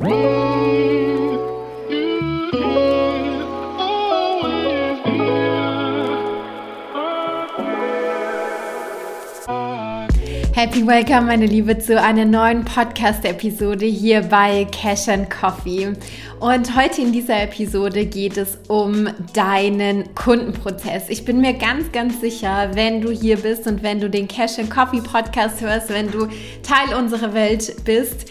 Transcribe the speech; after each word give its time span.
Happy 0.00 0.08
Welcome, 10.86 11.26
meine 11.26 11.44
Liebe, 11.44 11.78
zu 11.78 12.00
einer 12.00 12.24
neuen 12.24 12.64
Podcast-Episode 12.64 13.84
hier 13.84 14.22
bei 14.22 14.66
Cash 14.72 15.08
and 15.08 15.28
Coffee. 15.28 15.92
Und 16.38 16.74
heute 16.74 17.02
in 17.02 17.12
dieser 17.12 17.42
Episode 17.42 18.06
geht 18.06 18.38
es 18.38 18.56
um 18.68 19.08
deinen 19.34 20.14
Kundenprozess. 20.14 21.10
Ich 21.10 21.26
bin 21.26 21.42
mir 21.42 21.52
ganz, 21.52 21.92
ganz 21.92 22.22
sicher, 22.22 22.70
wenn 22.72 23.02
du 23.02 23.10
hier 23.10 23.36
bist 23.36 23.66
und 23.66 23.82
wenn 23.82 24.00
du 24.00 24.08
den 24.08 24.26
Cash 24.26 24.58
and 24.58 24.70
Coffee 24.70 25.02
Podcast 25.02 25.60
hörst, 25.60 25.90
wenn 25.90 26.10
du 26.10 26.28
Teil 26.62 26.94
unserer 26.98 27.34
Welt 27.34 27.84
bist, 27.84 28.29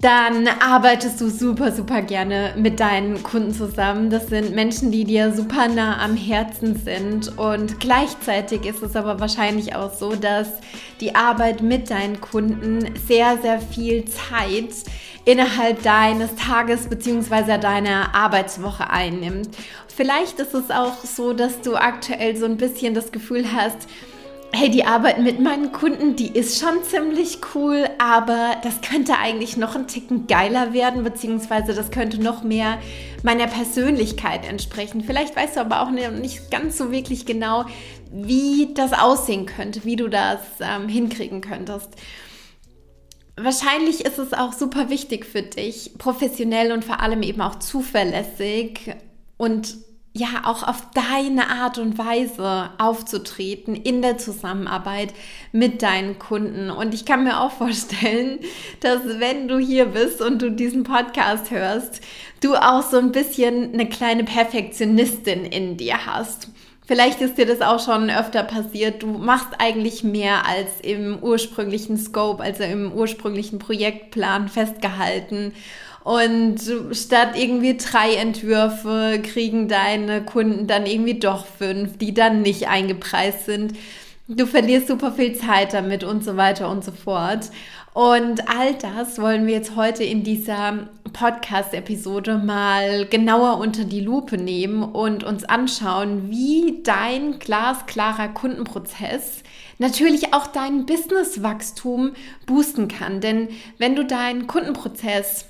dann 0.00 0.46
arbeitest 0.46 1.20
du 1.20 1.30
super, 1.30 1.72
super 1.72 2.02
gerne 2.02 2.52
mit 2.56 2.80
deinen 2.80 3.22
Kunden 3.22 3.54
zusammen. 3.54 4.10
Das 4.10 4.28
sind 4.28 4.54
Menschen, 4.54 4.90
die 4.90 5.04
dir 5.04 5.32
super 5.32 5.68
nah 5.68 6.02
am 6.02 6.16
Herzen 6.16 6.76
sind. 6.76 7.38
Und 7.38 7.80
gleichzeitig 7.80 8.66
ist 8.66 8.82
es 8.82 8.94
aber 8.94 9.20
wahrscheinlich 9.20 9.74
auch 9.74 9.94
so, 9.94 10.14
dass 10.14 10.48
die 11.00 11.14
Arbeit 11.14 11.62
mit 11.62 11.90
deinen 11.90 12.20
Kunden 12.20 12.94
sehr, 13.06 13.38
sehr 13.38 13.60
viel 13.60 14.04
Zeit 14.04 14.70
innerhalb 15.24 15.82
deines 15.82 16.34
Tages 16.36 16.88
bzw. 16.88 17.58
deiner 17.58 18.14
Arbeitswoche 18.14 18.90
einnimmt. 18.90 19.48
Vielleicht 19.88 20.38
ist 20.40 20.54
es 20.54 20.70
auch 20.70 20.98
so, 21.04 21.32
dass 21.32 21.62
du 21.62 21.74
aktuell 21.74 22.36
so 22.36 22.44
ein 22.44 22.58
bisschen 22.58 22.94
das 22.94 23.12
Gefühl 23.12 23.46
hast, 23.52 23.88
hey, 24.52 24.70
die 24.70 24.84
Arbeit 24.84 25.18
mit 25.18 25.40
meinen 25.40 25.72
Kunden, 25.72 26.16
die 26.16 26.28
ist 26.28 26.58
schon 26.58 26.82
ziemlich 26.84 27.38
cool, 27.54 27.88
aber 27.98 28.56
das 28.62 28.80
könnte 28.80 29.18
eigentlich 29.18 29.56
noch 29.56 29.74
ein 29.74 29.86
Ticken 29.86 30.26
geiler 30.26 30.72
werden, 30.72 31.04
beziehungsweise 31.04 31.74
das 31.74 31.90
könnte 31.90 32.20
noch 32.20 32.42
mehr 32.42 32.78
meiner 33.22 33.46
Persönlichkeit 33.46 34.48
entsprechen. 34.48 35.02
Vielleicht 35.02 35.36
weißt 35.36 35.56
du 35.56 35.60
aber 35.60 35.82
auch 35.82 35.90
nicht 35.90 36.50
ganz 36.50 36.78
so 36.78 36.90
wirklich 36.90 37.26
genau, 37.26 37.66
wie 38.10 38.72
das 38.74 38.92
aussehen 38.92 39.46
könnte, 39.46 39.84
wie 39.84 39.96
du 39.96 40.08
das 40.08 40.40
ähm, 40.60 40.88
hinkriegen 40.88 41.40
könntest. 41.40 41.90
Wahrscheinlich 43.36 44.06
ist 44.06 44.18
es 44.18 44.32
auch 44.32 44.54
super 44.54 44.88
wichtig 44.88 45.26
für 45.26 45.42
dich, 45.42 45.92
professionell 45.98 46.72
und 46.72 46.84
vor 46.84 47.00
allem 47.00 47.22
eben 47.22 47.42
auch 47.42 47.58
zuverlässig 47.58 48.94
und 49.36 49.76
ja 50.16 50.42
auch 50.44 50.62
auf 50.62 50.82
deine 50.94 51.50
Art 51.50 51.78
und 51.78 51.98
Weise 51.98 52.70
aufzutreten 52.78 53.74
in 53.74 54.02
der 54.02 54.18
Zusammenarbeit 54.18 55.12
mit 55.52 55.82
deinen 55.82 56.18
Kunden. 56.18 56.70
Und 56.70 56.94
ich 56.94 57.04
kann 57.04 57.24
mir 57.24 57.40
auch 57.40 57.52
vorstellen, 57.52 58.38
dass 58.80 59.02
wenn 59.20 59.48
du 59.48 59.58
hier 59.58 59.86
bist 59.86 60.20
und 60.20 60.40
du 60.40 60.50
diesen 60.50 60.84
Podcast 60.84 61.50
hörst, 61.50 62.00
du 62.40 62.54
auch 62.54 62.82
so 62.82 62.98
ein 62.98 63.12
bisschen 63.12 63.72
eine 63.72 63.88
kleine 63.88 64.24
Perfektionistin 64.24 65.44
in 65.44 65.76
dir 65.76 66.06
hast. 66.06 66.48
Vielleicht 66.86 67.20
ist 67.20 67.36
dir 67.36 67.46
das 67.46 67.60
auch 67.60 67.84
schon 67.84 68.10
öfter 68.10 68.44
passiert. 68.44 69.02
Du 69.02 69.08
machst 69.08 69.48
eigentlich 69.58 70.04
mehr 70.04 70.46
als 70.46 70.80
im 70.82 71.18
ursprünglichen 71.20 71.98
Scope, 71.98 72.42
also 72.42 72.62
im 72.62 72.92
ursprünglichen 72.92 73.58
Projektplan 73.58 74.48
festgehalten 74.48 75.52
und 76.06 76.60
statt 76.92 77.30
irgendwie 77.34 77.76
drei 77.76 78.14
Entwürfe 78.14 79.20
kriegen 79.24 79.66
deine 79.66 80.24
Kunden 80.24 80.68
dann 80.68 80.86
irgendwie 80.86 81.18
doch 81.18 81.44
fünf, 81.46 81.98
die 81.98 82.14
dann 82.14 82.42
nicht 82.42 82.68
eingepreist 82.68 83.46
sind. 83.46 83.72
Du 84.28 84.46
verlierst 84.46 84.86
super 84.86 85.10
viel 85.10 85.34
Zeit 85.34 85.74
damit 85.74 86.04
und 86.04 86.22
so 86.22 86.36
weiter 86.36 86.70
und 86.70 86.84
so 86.84 86.92
fort. 86.92 87.50
Und 87.96 88.46
all 88.46 88.74
das 88.74 89.18
wollen 89.22 89.46
wir 89.46 89.54
jetzt 89.54 89.74
heute 89.74 90.04
in 90.04 90.22
dieser 90.22 90.86
Podcast-Episode 91.14 92.36
mal 92.36 93.06
genauer 93.06 93.56
unter 93.56 93.84
die 93.84 94.02
Lupe 94.02 94.36
nehmen 94.36 94.82
und 94.82 95.24
uns 95.24 95.44
anschauen, 95.44 96.28
wie 96.28 96.82
dein 96.82 97.38
glasklarer 97.38 98.28
Kundenprozess 98.28 99.42
natürlich 99.78 100.34
auch 100.34 100.46
dein 100.46 100.84
Businesswachstum 100.84 102.12
boosten 102.44 102.88
kann. 102.88 103.22
Denn 103.22 103.48
wenn 103.78 103.96
du 103.96 104.04
deinen 104.04 104.46
Kundenprozess 104.46 105.46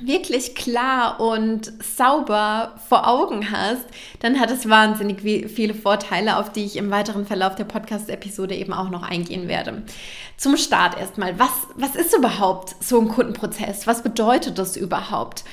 wirklich 0.00 0.54
klar 0.54 1.20
und 1.20 1.72
sauber 1.82 2.74
vor 2.88 3.08
Augen 3.08 3.50
hast, 3.50 3.84
dann 4.20 4.38
hat 4.38 4.50
es 4.50 4.68
wahnsinnig 4.68 5.22
viele 5.22 5.74
Vorteile, 5.74 6.36
auf 6.36 6.52
die 6.52 6.64
ich 6.64 6.76
im 6.76 6.90
weiteren 6.90 7.24
Verlauf 7.24 7.54
der 7.54 7.64
Podcast-Episode 7.64 8.54
eben 8.54 8.72
auch 8.72 8.90
noch 8.90 9.02
eingehen 9.02 9.48
werde. 9.48 9.84
Zum 10.36 10.56
Start 10.58 10.98
erstmal, 10.98 11.38
was, 11.38 11.50
was 11.76 11.96
ist 11.96 12.14
überhaupt 12.14 12.76
so 12.80 13.00
ein 13.00 13.08
Kundenprozess? 13.08 13.86
Was 13.86 14.02
bedeutet 14.02 14.58
das 14.58 14.76
überhaupt? 14.76 15.44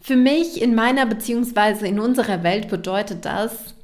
Für 0.00 0.16
mich 0.16 0.62
in 0.62 0.74
meiner 0.74 1.04
beziehungsweise 1.04 1.86
in 1.86 2.00
unserer 2.00 2.42
Welt 2.42 2.68
bedeutet 2.68 3.26
das 3.26 3.74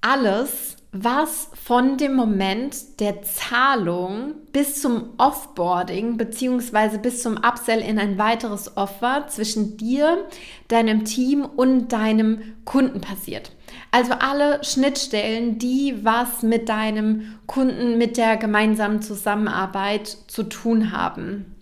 alles, 0.00 0.77
was 0.90 1.50
von 1.52 1.98
dem 1.98 2.14
Moment 2.14 3.00
der 3.00 3.22
Zahlung 3.22 4.34
bis 4.52 4.80
zum 4.80 5.10
Offboarding 5.18 6.16
bzw. 6.16 6.96
bis 6.96 7.22
zum 7.22 7.36
Upsell 7.36 7.80
in 7.80 7.98
ein 7.98 8.16
weiteres 8.16 8.76
Offer 8.76 9.26
zwischen 9.28 9.76
dir, 9.76 10.26
deinem 10.68 11.04
Team 11.04 11.44
und 11.44 11.92
deinem 11.92 12.56
Kunden 12.64 13.02
passiert. 13.02 13.52
Also 13.90 14.12
alle 14.12 14.64
Schnittstellen, 14.64 15.58
die 15.58 16.04
was 16.04 16.42
mit 16.42 16.70
deinem 16.70 17.38
Kunden, 17.46 17.98
mit 17.98 18.16
der 18.16 18.38
gemeinsamen 18.38 19.02
Zusammenarbeit 19.02 20.06
zu 20.26 20.44
tun 20.44 20.92
haben. 20.92 21.54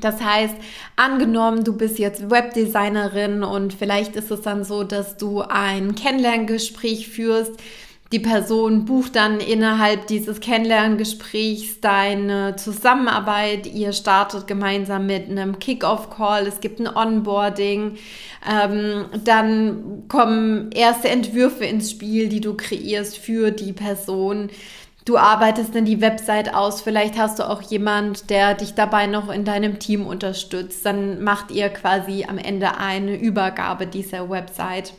Das 0.00 0.22
heißt, 0.22 0.54
angenommen, 0.96 1.64
du 1.64 1.74
bist 1.74 1.98
jetzt 1.98 2.30
Webdesignerin 2.30 3.42
und 3.42 3.72
vielleicht 3.72 4.14
ist 4.16 4.30
es 4.30 4.42
dann 4.42 4.62
so, 4.62 4.84
dass 4.84 5.16
du 5.16 5.40
ein 5.40 5.94
Kennenlerngespräch 5.94 7.08
führst 7.08 7.52
die 8.12 8.20
Person 8.20 8.84
bucht 8.84 9.16
dann 9.16 9.40
innerhalb 9.40 10.06
dieses 10.06 10.38
Kennenlerngesprächs 10.40 11.80
deine 11.80 12.54
Zusammenarbeit. 12.54 13.66
Ihr 13.66 13.92
startet 13.92 14.46
gemeinsam 14.46 15.06
mit 15.06 15.28
einem 15.28 15.58
Kick-off-Call. 15.58 16.46
Es 16.46 16.60
gibt 16.60 16.78
ein 16.78 16.86
Onboarding. 16.86 17.96
Ähm, 18.48 19.06
dann 19.24 20.04
kommen 20.06 20.70
erste 20.70 21.08
Entwürfe 21.08 21.64
ins 21.64 21.90
Spiel, 21.90 22.28
die 22.28 22.40
du 22.40 22.54
kreierst 22.54 23.18
für 23.18 23.50
die 23.50 23.72
Person. 23.72 24.50
Du 25.04 25.18
arbeitest 25.18 25.74
dann 25.74 25.84
die 25.84 26.00
Website 26.00 26.54
aus. 26.54 26.82
Vielleicht 26.82 27.18
hast 27.18 27.40
du 27.40 27.48
auch 27.48 27.62
jemand, 27.62 28.30
der 28.30 28.54
dich 28.54 28.74
dabei 28.74 29.08
noch 29.08 29.30
in 29.30 29.44
deinem 29.44 29.80
Team 29.80 30.06
unterstützt. 30.06 30.86
Dann 30.86 31.24
macht 31.24 31.50
ihr 31.50 31.70
quasi 31.70 32.24
am 32.28 32.38
Ende 32.38 32.78
eine 32.78 33.16
Übergabe 33.16 33.88
dieser 33.88 34.30
Website. 34.30 34.94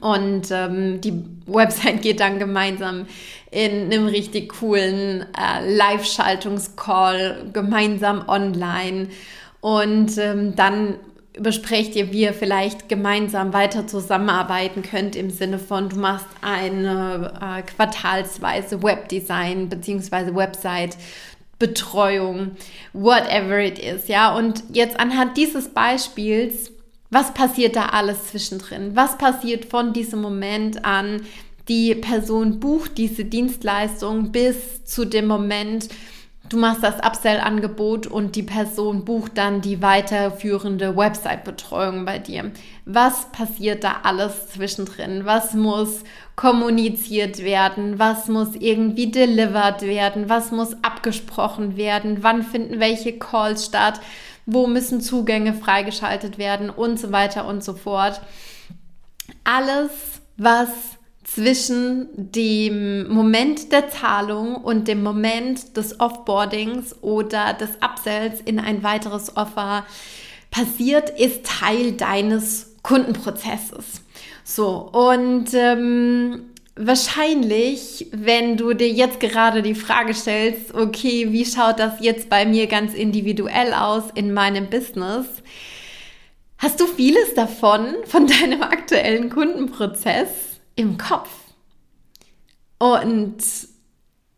Und 0.00 0.50
ähm, 0.50 1.00
die 1.00 1.22
Website 1.46 2.02
geht 2.02 2.20
dann 2.20 2.38
gemeinsam 2.38 3.06
in 3.50 3.92
einem 3.92 4.06
richtig 4.06 4.54
coolen 4.54 5.26
äh, 5.38 5.76
Live-Schaltungscall 5.76 7.50
gemeinsam 7.52 8.26
online. 8.26 9.08
Und 9.60 10.16
ähm, 10.18 10.56
dann 10.56 10.96
besprecht 11.38 11.94
ihr, 11.96 12.12
wie 12.12 12.22
ihr 12.22 12.34
vielleicht 12.34 12.88
gemeinsam 12.88 13.52
weiter 13.52 13.86
zusammenarbeiten 13.86 14.82
könnt 14.82 15.16
im 15.16 15.30
Sinne 15.30 15.58
von, 15.58 15.88
du 15.88 15.96
machst 15.96 16.26
eine 16.40 17.32
äh, 17.40 17.62
quartalsweise 17.62 18.82
Webdesign 18.82 19.68
bzw. 19.68 20.34
Website. 20.34 20.96
Betreuung, 21.58 22.56
whatever 22.92 23.60
it 23.60 23.78
is, 23.78 24.08
ja. 24.08 24.34
Und 24.34 24.64
jetzt 24.72 24.98
anhand 24.98 25.36
dieses 25.36 25.68
Beispiels 25.68 26.71
was 27.12 27.34
passiert 27.34 27.76
da 27.76 27.86
alles 27.90 28.28
zwischendrin? 28.28 28.96
Was 28.96 29.18
passiert 29.18 29.66
von 29.66 29.92
diesem 29.92 30.22
Moment 30.22 30.84
an, 30.86 31.20
die 31.68 31.94
Person 31.94 32.58
bucht 32.58 32.96
diese 32.96 33.26
Dienstleistung 33.26 34.32
bis 34.32 34.84
zu 34.86 35.04
dem 35.04 35.26
Moment, 35.26 35.88
du 36.48 36.56
machst 36.56 36.82
das 36.82 36.96
Upsell-Angebot 37.04 38.06
und 38.06 38.34
die 38.34 38.42
Person 38.42 39.04
bucht 39.04 39.36
dann 39.36 39.60
die 39.60 39.82
weiterführende 39.82 40.96
Website-Betreuung 40.96 42.06
bei 42.06 42.18
dir. 42.18 42.50
Was 42.86 43.30
passiert 43.30 43.84
da 43.84 43.98
alles 44.04 44.48
zwischendrin? 44.48 45.26
Was 45.26 45.52
muss 45.52 46.04
kommuniziert 46.34 47.44
werden? 47.44 47.98
Was 47.98 48.28
muss 48.28 48.56
irgendwie 48.58 49.10
delivered 49.10 49.82
werden? 49.82 50.30
Was 50.30 50.50
muss 50.50 50.74
abgesprochen 50.82 51.76
werden? 51.76 52.22
Wann 52.22 52.42
finden 52.42 52.80
welche 52.80 53.18
Calls 53.18 53.66
statt? 53.66 54.00
Wo 54.46 54.66
müssen 54.66 55.00
Zugänge 55.00 55.54
freigeschaltet 55.54 56.38
werden 56.38 56.70
und 56.70 56.98
so 56.98 57.12
weiter 57.12 57.46
und 57.46 57.62
so 57.62 57.74
fort. 57.74 58.20
Alles, 59.44 59.90
was 60.36 60.68
zwischen 61.24 62.08
dem 62.14 63.08
Moment 63.08 63.72
der 63.72 63.88
Zahlung 63.88 64.56
und 64.56 64.88
dem 64.88 65.02
Moment 65.02 65.76
des 65.76 66.00
Offboardings 66.00 66.96
oder 67.02 67.54
des 67.54 67.70
Upsells 67.80 68.40
in 68.40 68.58
ein 68.58 68.82
weiteres 68.82 69.36
Offer 69.36 69.84
passiert, 70.50 71.10
ist 71.10 71.46
Teil 71.46 71.92
deines 71.92 72.76
Kundenprozesses. 72.82 74.02
So, 74.44 74.90
und 74.92 75.54
ähm, 75.54 76.51
wahrscheinlich, 76.76 78.06
wenn 78.12 78.56
du 78.56 78.72
dir 78.74 78.88
jetzt 78.88 79.20
gerade 79.20 79.62
die 79.62 79.74
Frage 79.74 80.14
stellst, 80.14 80.74
okay, 80.74 81.30
wie 81.30 81.44
schaut 81.44 81.78
das 81.78 81.94
jetzt 82.00 82.28
bei 82.28 82.46
mir 82.46 82.66
ganz 82.66 82.94
individuell 82.94 83.74
aus 83.74 84.04
in 84.14 84.32
meinem 84.32 84.70
Business? 84.70 85.26
hast 86.62 86.80
du 86.80 86.86
vieles 86.86 87.34
davon, 87.34 87.96
von 88.04 88.26
deinem 88.26 88.62
aktuellen 88.62 89.28
Kundenprozess 89.30 90.60
im 90.76 90.96
Kopf. 90.96 91.28
Und 92.78 93.36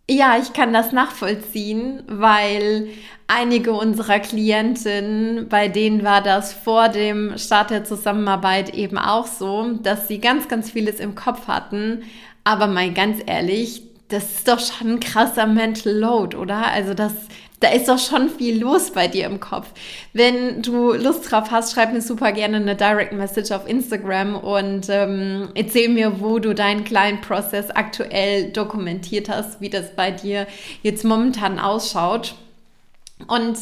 ja, 0.09 0.37
ich 0.39 0.53
kann 0.53 0.73
das 0.73 0.93
nachvollziehen, 0.93 2.03
weil 2.07 2.89
einige 3.27 3.73
unserer 3.73 4.21
Klientinnen, 4.21 5.49
bei 5.49 5.69
denen 5.69 6.05
war 6.05 6.23
das 6.23 6.53
vor 6.53 6.89
dem 6.89 7.39
Start 7.39 7.71
der 7.71 7.85
Zusammenarbeit 7.85 8.75
eben 8.75 8.99
auch 8.99 9.27
so, 9.27 9.73
dass 9.83 10.07
sie 10.09 10.19
ganz, 10.19 10.49
ganz 10.49 10.71
vieles 10.71 11.01
im 11.01 11.15
Kopf 11.15 11.49
hatten. 11.49 12.03
Aber 12.45 12.67
mal 12.67 12.93
ganz 12.93 13.23
ehrlich, 13.25 13.83
das 14.09 14.25
ist 14.25 14.49
doch 14.49 14.61
schon 14.61 14.93
ein 14.95 15.01
krasser 15.01 15.47
Mental 15.47 15.93
Load, 15.95 16.37
oder? 16.37 16.67
Also 16.67 16.93
das 16.93 17.15
da 17.65 17.71
ist 17.71 17.89
doch 17.89 17.99
schon 17.99 18.29
viel 18.29 18.61
los 18.61 18.91
bei 18.91 19.09
dir 19.09 19.25
im 19.25 19.41
Kopf. 19.41 19.69
Wenn 20.13 20.61
du 20.61 20.93
Lust 20.93 21.31
drauf 21.31 21.51
hast, 21.51 21.73
schreib 21.73 21.95
mir 21.95 22.03
super 22.03 22.31
gerne 22.33 22.59
eine 22.59 22.77
Direct 22.77 23.15
Message 23.15 23.53
auf 23.53 23.67
Instagram 23.67 24.37
und 24.37 24.89
ähm, 24.91 25.49
erzähl 25.55 25.89
mir, 25.89 26.21
wo 26.21 26.39
du 26.39 26.55
deinen 26.55 26.85
kleinen 26.85 27.23
Prozess 27.23 27.71
aktuell 27.71 28.51
dokumentiert 28.53 29.31
hast, 29.31 29.63
wie 29.63 29.71
das 29.71 29.97
bei 29.97 30.11
dir 30.11 30.47
jetzt 30.83 31.05
momentan 31.05 31.59
ausschaut. 31.59 32.35
Und 33.29 33.57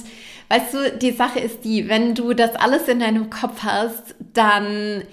weißt 0.49 0.75
du, 0.75 0.99
die 0.99 1.13
Sache 1.13 1.39
ist 1.39 1.65
die, 1.65 1.89
wenn 1.89 2.17
du 2.17 2.35
das 2.35 2.57
alles 2.57 2.89
in 2.89 2.99
deinem 2.99 3.31
Kopf 3.31 3.63
hast, 3.63 4.17
dann 4.35 5.05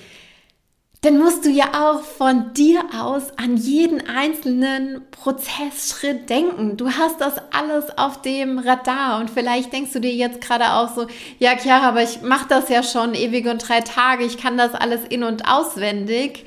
dann 1.02 1.18
musst 1.18 1.46
du 1.46 1.50
ja 1.50 1.70
auch 1.74 2.02
von 2.02 2.54
dir 2.54 2.84
aus 2.94 3.38
an 3.38 3.56
jeden 3.56 4.06
einzelnen 4.10 5.02
Prozessschritt 5.12 6.30
denken. 6.30 6.76
Du 6.76 6.92
hast 6.92 7.22
das 7.22 7.36
alles 7.52 7.98
auf 7.98 8.22
dem 8.22 8.60
Radar. 8.60 9.22
Und 9.22 9.30
vielleicht 9.30 9.72
denkst 9.72 9.94
du 9.94 10.02
dir 10.02 10.14
jetzt 10.14 10.42
gerade 10.42 10.74
auch 10.74 10.94
so, 10.94 11.08
ja 11.40 11.58
Chiara, 11.58 11.88
aber 11.88 12.04
ich 12.04 12.22
mache 12.22 12.48
das 12.50 12.68
ja 12.68 12.84
schon 12.84 13.14
ewig 13.14 13.48
und 13.48 13.66
drei 13.66 13.80
Tage, 13.80 14.26
ich 14.26 14.38
kann 14.38 14.58
das 14.58 14.74
alles 14.74 15.06
in 15.06 15.24
und 15.24 15.48
auswendig. 15.48 16.46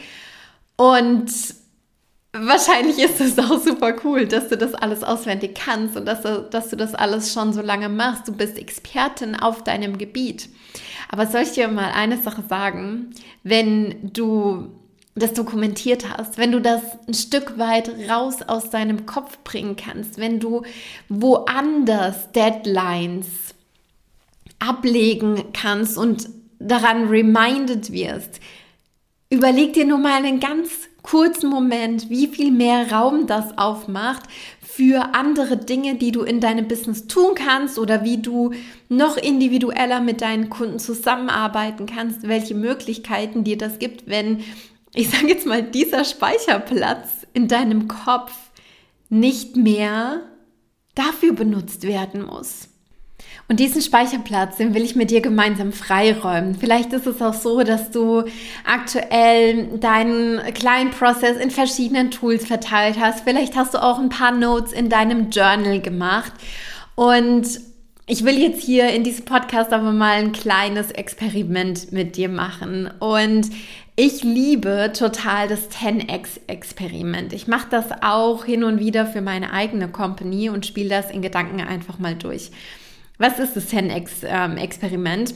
Und 0.77 1.33
wahrscheinlich 2.33 2.99
ist 2.99 3.21
es 3.21 3.39
auch 3.39 3.61
super 3.61 3.95
cool, 4.05 4.27
dass 4.27 4.49
du 4.49 4.57
das 4.57 4.75
alles 4.75 5.03
auswendig 5.03 5.55
kannst 5.55 5.97
und 5.97 6.07
dass 6.07 6.23
du, 6.23 6.43
dass 6.51 6.71
du 6.71 6.77
das 6.77 6.95
alles 6.95 7.33
schon 7.33 7.53
so 7.53 7.61
lange 7.61 7.89
machst. 7.89 8.29
Du 8.29 8.33
bist 8.33 8.59
Expertin 8.59 9.37
auf 9.37 9.63
deinem 9.65 9.99
Gebiet. 9.99 10.49
Aber 11.11 11.27
soll 11.27 11.43
ich 11.43 11.53
dir 11.53 11.69
mal 11.69 11.93
eine 11.93 12.19
Sache 12.19 12.43
sagen? 12.49 13.11
Wenn 13.43 14.13
du 14.13 14.71
das 15.15 15.35
dokumentiert 15.35 16.09
hast, 16.09 16.39
wenn 16.39 16.53
du 16.53 16.61
das 16.61 16.81
ein 17.07 17.13
Stück 17.13 17.59
weit 17.59 17.91
raus 18.09 18.41
aus 18.41 18.71
deinem 18.71 19.05
Kopf 19.05 19.39
bringen 19.45 19.77
kannst, 19.77 20.17
wenn 20.17 20.41
du 20.41 20.63
woanders 21.11 22.33
Deadlines 22.33 23.27
ablegen 24.59 25.53
kannst 25.53 25.99
und 25.99 26.31
daran 26.59 27.09
reminded 27.09 27.93
wirst, 27.93 28.41
überleg 29.29 29.75
dir 29.75 29.85
nur 29.85 29.99
mal 29.99 30.25
einen 30.25 30.41
ganz 30.41 30.71
kurzen 31.03 31.51
Moment, 31.51 32.11
wie 32.11 32.29
viel 32.29 32.51
mehr 32.51 32.93
Raum 32.93 33.27
das 33.27 33.59
aufmacht 33.59 34.23
für 34.61 35.15
andere 35.15 35.57
Dinge, 35.57 35.97
die 35.97 36.13
du 36.13 36.23
in 36.23 36.41
deinem 36.41 36.69
Business 36.69 37.07
tun 37.07 37.35
kannst 37.35 37.79
oder 37.79 38.05
wie 38.05 38.19
du 38.19 38.53
noch 38.89 39.17
individueller 39.17 40.01
mit 40.01 40.21
deinen 40.23 40.49
Kunden 40.49 40.79
zusammenarbeiten 40.79 41.87
kannst, 41.87 42.27
welche 42.27 42.55
Möglichkeiten 42.55 43.45
dir 43.45 43.59
das 43.59 43.79
gibt, 43.79 44.09
wenn, 44.09 44.43
ich 44.95 45.11
sage 45.11 45.29
jetzt 45.29 45.47
mal, 45.47 45.63
dieser 45.63 46.05
Speicherplatz 46.05 47.27
in 47.35 47.49
deinem 47.49 47.89
Kopf 47.89 48.33
nicht 49.11 49.57
mehr 49.57 50.23
dafür 50.95 51.35
benutzt 51.35 51.87
werden 51.87 52.25
muss. 52.25 52.69
Und 53.49 53.61
diesen 53.61 53.83
Speicherplatz, 53.83 54.57
den 54.57 54.73
will 54.73 54.83
ich 54.83 54.97
mit 54.97 55.11
dir 55.11 55.21
gemeinsam 55.21 55.73
freiräumen. 55.73 56.55
Vielleicht 56.55 56.93
ist 56.93 57.07
es 57.07 57.21
auch 57.21 57.35
so, 57.35 57.63
dass 57.63 57.91
du 57.91 58.25
aktuell 58.65 59.79
deinen 59.79 60.41
kleinen 60.55 60.91
Prozess 60.91 61.37
in 61.37 61.51
verschiedenen 61.51 62.11
Tools 62.11 62.47
verteilt 62.47 62.97
hast. 62.99 63.25
Vielleicht 63.25 63.57
hast 63.57 63.75
du 63.75 63.83
auch 63.83 63.99
ein 63.99 64.09
paar 64.09 64.33
Notes 64.33 64.73
in 64.73 64.89
deinem 64.89 65.31
Journal 65.31 65.81
gemacht. 65.81 66.33
Und 66.95 67.61
ich 68.07 68.25
will 68.25 68.39
jetzt 68.39 68.63
hier 68.63 68.91
in 68.91 69.05
diesem 69.05 69.25
Podcast 69.25 69.73
aber 69.73 69.93
mal 69.93 70.19
ein 70.19 70.33
kleines 70.33 70.91
Experiment 70.91 71.93
mit 71.93 72.17
dir 72.17 72.29
machen. 72.29 72.91
Und 72.99 73.49
ich 73.95 74.25
liebe 74.25 74.93
total 74.97 75.49
das 75.49 75.71
10x-Experiment. 75.71 77.33
Ich 77.33 77.47
mache 77.47 77.69
das 77.71 77.87
auch 78.01 78.45
hin 78.45 78.65
und 78.65 78.81
wieder 78.81 79.07
für 79.07 79.21
meine 79.21 79.53
eigene 79.53 79.89
Company 79.89 80.49
und 80.49 80.65
spiele 80.67 80.89
das 80.89 81.11
in 81.11 81.23
Gedanken 81.23 81.61
einfach 81.61 81.99
mal 81.99 82.15
durch. 82.15 82.51
Was 83.23 83.39
ist 83.39 83.55
das 83.55 83.73
10x-Experiment? 83.73 85.33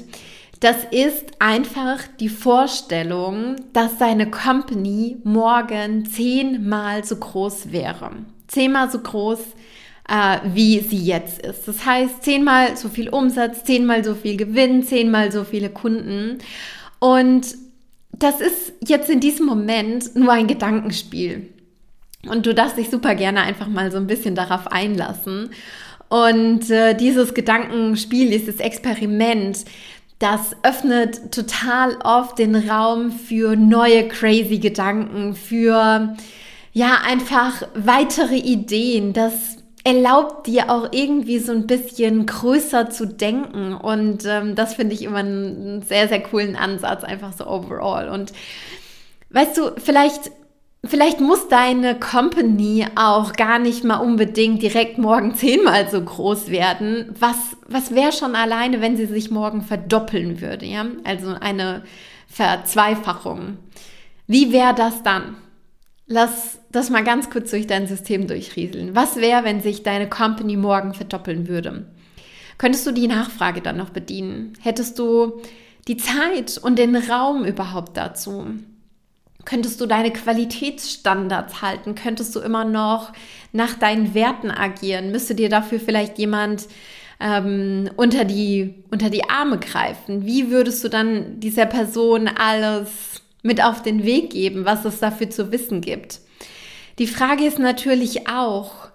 Das 0.58 0.78
ist 0.90 1.24
einfach 1.38 2.00
die 2.18 2.28
Vorstellung, 2.28 3.54
dass 3.74 3.98
deine 3.98 4.28
Company 4.28 5.18
morgen 5.22 6.04
zehnmal 6.04 7.04
so 7.04 7.14
groß 7.14 7.70
wäre. 7.70 8.10
Zehnmal 8.48 8.90
so 8.90 8.98
groß, 8.98 9.38
äh, 10.08 10.38
wie 10.52 10.80
sie 10.80 10.98
jetzt 10.98 11.46
ist. 11.46 11.68
Das 11.68 11.86
heißt, 11.86 12.24
zehnmal 12.24 12.76
so 12.76 12.88
viel 12.88 13.08
Umsatz, 13.08 13.62
zehnmal 13.62 14.02
so 14.02 14.16
viel 14.16 14.36
Gewinn, 14.36 14.82
zehnmal 14.82 15.30
so 15.30 15.44
viele 15.44 15.70
Kunden. 15.70 16.38
Und 16.98 17.54
das 18.10 18.40
ist 18.40 18.72
jetzt 18.84 19.10
in 19.10 19.20
diesem 19.20 19.46
Moment 19.46 20.16
nur 20.16 20.32
ein 20.32 20.48
Gedankenspiel. 20.48 21.50
Und 22.28 22.46
du 22.46 22.52
darfst 22.52 22.78
dich 22.78 22.90
super 22.90 23.14
gerne 23.14 23.42
einfach 23.42 23.68
mal 23.68 23.92
so 23.92 23.98
ein 23.98 24.08
bisschen 24.08 24.34
darauf 24.34 24.66
einlassen. 24.66 25.50
Und 26.08 26.70
äh, 26.70 26.94
dieses 26.94 27.34
Gedankenspiel, 27.34 28.30
dieses 28.30 28.60
Experiment, 28.60 29.64
das 30.18 30.56
öffnet 30.62 31.32
total 31.32 31.96
oft 32.02 32.38
den 32.38 32.56
Raum 32.56 33.10
für 33.10 33.56
neue 33.56 34.08
crazy 34.08 34.58
Gedanken, 34.58 35.34
für 35.34 36.16
ja 36.72 36.98
einfach 37.04 37.62
weitere 37.74 38.36
Ideen. 38.36 39.12
Das 39.12 39.56
erlaubt 39.84 40.46
dir 40.46 40.70
auch 40.70 40.88
irgendwie 40.92 41.38
so 41.38 41.52
ein 41.52 41.66
bisschen 41.66 42.26
größer 42.26 42.90
zu 42.90 43.06
denken. 43.06 43.74
Und 43.74 44.24
ähm, 44.24 44.54
das 44.54 44.74
finde 44.74 44.94
ich 44.94 45.02
immer 45.02 45.18
einen 45.18 45.82
sehr, 45.82 46.08
sehr 46.08 46.22
coolen 46.22 46.56
Ansatz, 46.56 47.04
einfach 47.04 47.32
so 47.32 47.46
overall. 47.46 48.08
Und 48.08 48.32
weißt 49.30 49.56
du, 49.56 49.72
vielleicht 49.76 50.30
Vielleicht 50.88 51.20
muss 51.20 51.48
deine 51.48 51.98
Company 51.98 52.86
auch 52.96 53.32
gar 53.32 53.58
nicht 53.58 53.84
mal 53.84 53.96
unbedingt 53.96 54.62
direkt 54.62 54.98
morgen 54.98 55.34
zehnmal 55.34 55.88
so 55.88 56.00
groß 56.00 56.50
werden. 56.50 57.14
Was, 57.18 57.56
was 57.66 57.94
wäre 57.94 58.12
schon 58.12 58.34
alleine, 58.34 58.80
wenn 58.80 58.96
sie 58.96 59.06
sich 59.06 59.30
morgen 59.30 59.62
verdoppeln 59.62 60.40
würde, 60.40 60.66
ja? 60.66 60.86
Also 61.04 61.34
eine 61.40 61.82
Verzweifachung. 62.28 63.58
Wie 64.26 64.52
wäre 64.52 64.74
das 64.74 65.02
dann? 65.02 65.36
Lass 66.06 66.58
das 66.70 66.90
mal 66.90 67.02
ganz 67.02 67.30
kurz 67.30 67.50
durch 67.50 67.66
dein 67.66 67.86
System 67.86 68.26
durchrieseln. 68.26 68.94
Was 68.94 69.16
wäre, 69.16 69.44
wenn 69.44 69.60
sich 69.60 69.82
deine 69.82 70.08
Company 70.08 70.56
morgen 70.56 70.94
verdoppeln 70.94 71.48
würde? 71.48 71.86
Könntest 72.58 72.86
du 72.86 72.92
die 72.92 73.08
Nachfrage 73.08 73.60
dann 73.60 73.76
noch 73.76 73.90
bedienen? 73.90 74.52
Hättest 74.60 74.98
du 74.98 75.40
die 75.88 75.96
Zeit 75.96 76.58
und 76.58 76.78
den 76.78 76.96
Raum 76.96 77.44
überhaupt 77.44 77.96
dazu? 77.96 78.46
Könntest 79.46 79.80
du 79.80 79.86
deine 79.86 80.12
Qualitätsstandards 80.12 81.62
halten? 81.62 81.94
Könntest 81.94 82.34
du 82.34 82.40
immer 82.40 82.64
noch 82.64 83.12
nach 83.52 83.74
deinen 83.74 84.12
Werten 84.12 84.50
agieren? 84.50 85.12
Müsste 85.12 85.34
dir 85.36 85.48
dafür 85.48 85.80
vielleicht 85.80 86.18
jemand 86.18 86.66
ähm, 87.20 87.88
unter, 87.96 88.24
die, 88.24 88.74
unter 88.90 89.08
die 89.08 89.30
Arme 89.30 89.58
greifen? 89.58 90.26
Wie 90.26 90.50
würdest 90.50 90.82
du 90.82 90.88
dann 90.88 91.38
dieser 91.38 91.64
Person 91.64 92.28
alles 92.28 93.22
mit 93.42 93.62
auf 93.62 93.82
den 93.82 94.04
Weg 94.04 94.30
geben, 94.30 94.64
was 94.64 94.84
es 94.84 94.98
dafür 94.98 95.30
zu 95.30 95.52
wissen 95.52 95.80
gibt? 95.80 96.20
Die 96.98 97.06
Frage 97.06 97.46
ist 97.46 97.60
natürlich 97.60 98.28
auch, 98.28 98.88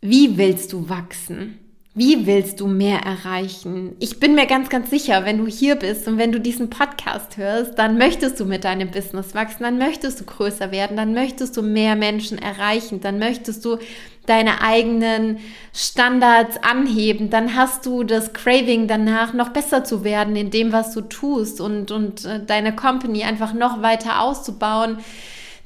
wie 0.00 0.38
willst 0.38 0.72
du 0.72 0.88
wachsen? 0.88 1.58
Wie 1.92 2.24
willst 2.24 2.60
du 2.60 2.68
mehr 2.68 3.00
erreichen? 3.00 3.96
Ich 3.98 4.20
bin 4.20 4.36
mir 4.36 4.46
ganz, 4.46 4.68
ganz 4.68 4.90
sicher, 4.90 5.24
wenn 5.24 5.38
du 5.38 5.48
hier 5.48 5.74
bist 5.74 6.06
und 6.06 6.18
wenn 6.18 6.30
du 6.30 6.38
diesen 6.38 6.70
Podcast 6.70 7.36
hörst, 7.36 7.76
dann 7.80 7.98
möchtest 7.98 8.38
du 8.38 8.44
mit 8.44 8.62
deinem 8.62 8.92
Business 8.92 9.34
wachsen, 9.34 9.64
dann 9.64 9.76
möchtest 9.76 10.20
du 10.20 10.24
größer 10.24 10.70
werden, 10.70 10.96
dann 10.96 11.14
möchtest 11.14 11.56
du 11.56 11.62
mehr 11.62 11.96
Menschen 11.96 12.38
erreichen, 12.38 13.00
dann 13.00 13.18
möchtest 13.18 13.64
du 13.64 13.78
deine 14.26 14.62
eigenen 14.62 15.38
Standards 15.74 16.62
anheben, 16.62 17.28
dann 17.28 17.56
hast 17.56 17.84
du 17.86 18.04
das 18.04 18.32
Craving 18.34 18.86
danach, 18.86 19.32
noch 19.32 19.48
besser 19.48 19.82
zu 19.82 20.04
werden 20.04 20.36
in 20.36 20.50
dem, 20.50 20.70
was 20.70 20.94
du 20.94 21.00
tust 21.00 21.60
und, 21.60 21.90
und 21.90 22.24
äh, 22.24 22.44
deine 22.44 22.76
Company 22.76 23.24
einfach 23.24 23.52
noch 23.52 23.82
weiter 23.82 24.22
auszubauen, 24.22 24.98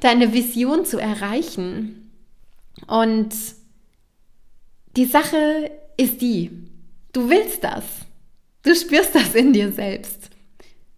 deine 0.01 0.33
Vision 0.33 0.87
zu 0.87 0.99
erreichen. 0.99 2.11
Und 2.87 3.35
die 4.97 5.05
Sache 5.05 5.71
ist 5.97 6.21
die, 6.21 6.51
du 7.13 7.29
willst 7.29 7.65
das. 7.65 7.85
Du 8.63 8.75
spürst 8.75 9.15
das 9.15 9.35
in 9.35 9.53
dir 9.53 9.73
selbst. 9.73 10.31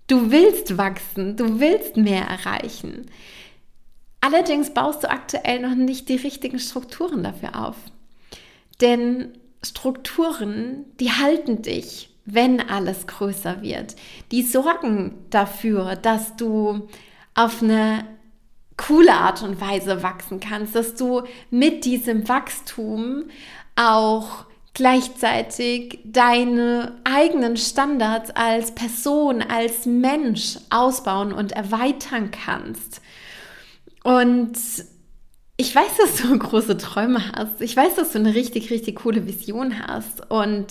Du 0.06 0.30
willst 0.30 0.78
wachsen, 0.78 1.36
du 1.36 1.58
willst 1.58 1.96
mehr 1.96 2.24
erreichen. 2.24 3.06
Allerdings 4.20 4.72
baust 4.72 5.02
du 5.02 5.10
aktuell 5.10 5.60
noch 5.60 5.74
nicht 5.74 6.08
die 6.08 6.16
richtigen 6.16 6.58
Strukturen 6.58 7.22
dafür 7.22 7.66
auf. 7.66 7.76
Denn 8.80 9.36
Strukturen, 9.62 10.84
die 11.00 11.10
halten 11.10 11.62
dich. 11.62 12.10
wenn 12.26 12.60
alles 12.60 13.06
größer 13.06 13.62
wird. 13.62 13.94
Die 14.32 14.42
sorgen 14.42 15.14
dafür, 15.30 15.94
dass 15.94 16.36
du 16.36 16.88
auf 17.34 17.62
eine 17.62 18.04
coole 18.76 19.14
Art 19.14 19.42
und 19.42 19.60
Weise 19.60 20.02
wachsen 20.02 20.40
kannst, 20.40 20.74
dass 20.74 20.96
du 20.96 21.22
mit 21.50 21.84
diesem 21.84 22.28
Wachstum 22.28 23.24
auch 23.76 24.44
gleichzeitig 24.76 26.00
deine 26.04 27.00
eigenen 27.04 27.56
Standards 27.56 28.30
als 28.32 28.72
Person, 28.72 29.40
als 29.40 29.86
Mensch 29.86 30.58
ausbauen 30.68 31.32
und 31.32 31.52
erweitern 31.52 32.30
kannst. 32.30 33.00
Und 34.04 34.52
ich 35.56 35.74
weiß, 35.74 35.96
dass 35.96 36.16
du 36.16 36.38
große 36.38 36.76
Träume 36.76 37.32
hast. 37.32 37.62
Ich 37.62 37.74
weiß, 37.74 37.94
dass 37.94 38.12
du 38.12 38.18
eine 38.18 38.34
richtig, 38.34 38.68
richtig 38.68 38.96
coole 38.96 39.26
Vision 39.26 39.86
hast. 39.86 40.30
Und 40.30 40.66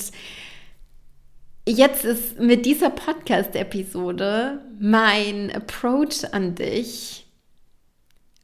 jetzt 1.68 2.06
ist 2.06 2.40
mit 2.40 2.68
dieser 2.68 2.92
Podcast-Episode 2.92 4.62
mein 4.80 5.52
Approach 5.52 6.32
an 6.32 6.54
dich. 6.54 7.26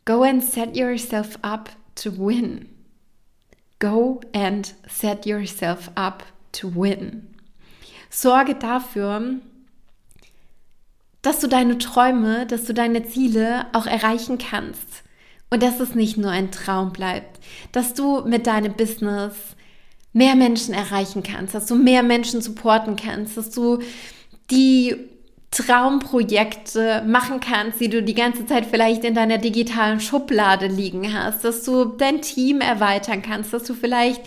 Go 0.06 0.24
and 0.24 0.44
set 0.44 0.76
yourself 0.76 1.38
up 1.44 1.70
to 1.94 2.12
win. 2.18 2.68
Go 3.82 4.22
and 4.34 4.74
set 4.88 5.26
yourself 5.26 5.90
up 5.96 6.24
to 6.54 6.72
win. 6.74 7.28
Sorge 8.10 8.56
dafür, 8.56 9.40
dass 11.22 11.40
du 11.40 11.48
deine 11.48 11.78
Träume, 11.80 12.46
dass 12.46 12.66
du 12.66 12.74
deine 12.74 13.04
Ziele 13.06 13.66
auch 13.74 13.88
erreichen 13.88 14.38
kannst. 14.38 15.04
Und 15.50 15.64
dass 15.64 15.82
es 15.82 15.96
nicht 15.96 16.16
nur 16.16 16.32
ein 16.32 16.52
Traum 16.52 16.94
bleibt. 16.94 17.44
Dass 17.74 17.94
du 17.94 18.22
mit 18.22 18.48
deinem 18.48 18.74
Business 18.74 19.34
mehr 20.14 20.36
Menschen 20.36 20.74
erreichen 20.74 21.24
kannst, 21.24 21.56
dass 21.56 21.66
du 21.66 21.76
mehr 21.76 22.04
Menschen 22.04 22.42
supporten 22.42 22.96
kannst, 22.96 23.36
dass 23.36 23.50
du 23.50 23.80
die 24.50 24.96
Traumprojekte 25.52 27.04
machen 27.06 27.42
kannst, 27.42 27.82
die 27.82 27.90
du 27.90 28.02
die 28.02 28.14
ganze 28.14 28.46
Zeit 28.46 28.66
vielleicht 28.66 29.04
in 29.04 29.14
deiner 29.14 29.38
digitalen 29.38 30.00
Schublade 30.00 30.68
liegen 30.68 31.14
hast, 31.14 31.44
dass 31.44 31.64
du 31.64 31.86
dein 31.86 32.22
Team 32.22 32.62
erweitern 32.62 33.22
kannst, 33.22 33.54
dass 33.54 33.64
du 33.66 33.74
vielleicht 33.74 34.22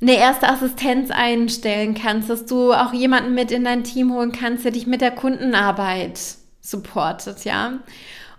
eine 0.00 0.16
erste 0.16 0.48
Assistenz 0.48 1.10
einstellen 1.10 1.94
kannst, 1.94 2.30
dass 2.30 2.46
du 2.46 2.72
auch 2.72 2.92
jemanden 2.92 3.34
mit 3.34 3.50
in 3.50 3.64
dein 3.64 3.82
Team 3.82 4.12
holen 4.12 4.30
kannst, 4.30 4.64
der 4.64 4.70
dich 4.70 4.86
mit 4.86 5.00
der 5.00 5.10
Kundenarbeit 5.10 6.20
supportet, 6.60 7.44
ja. 7.44 7.80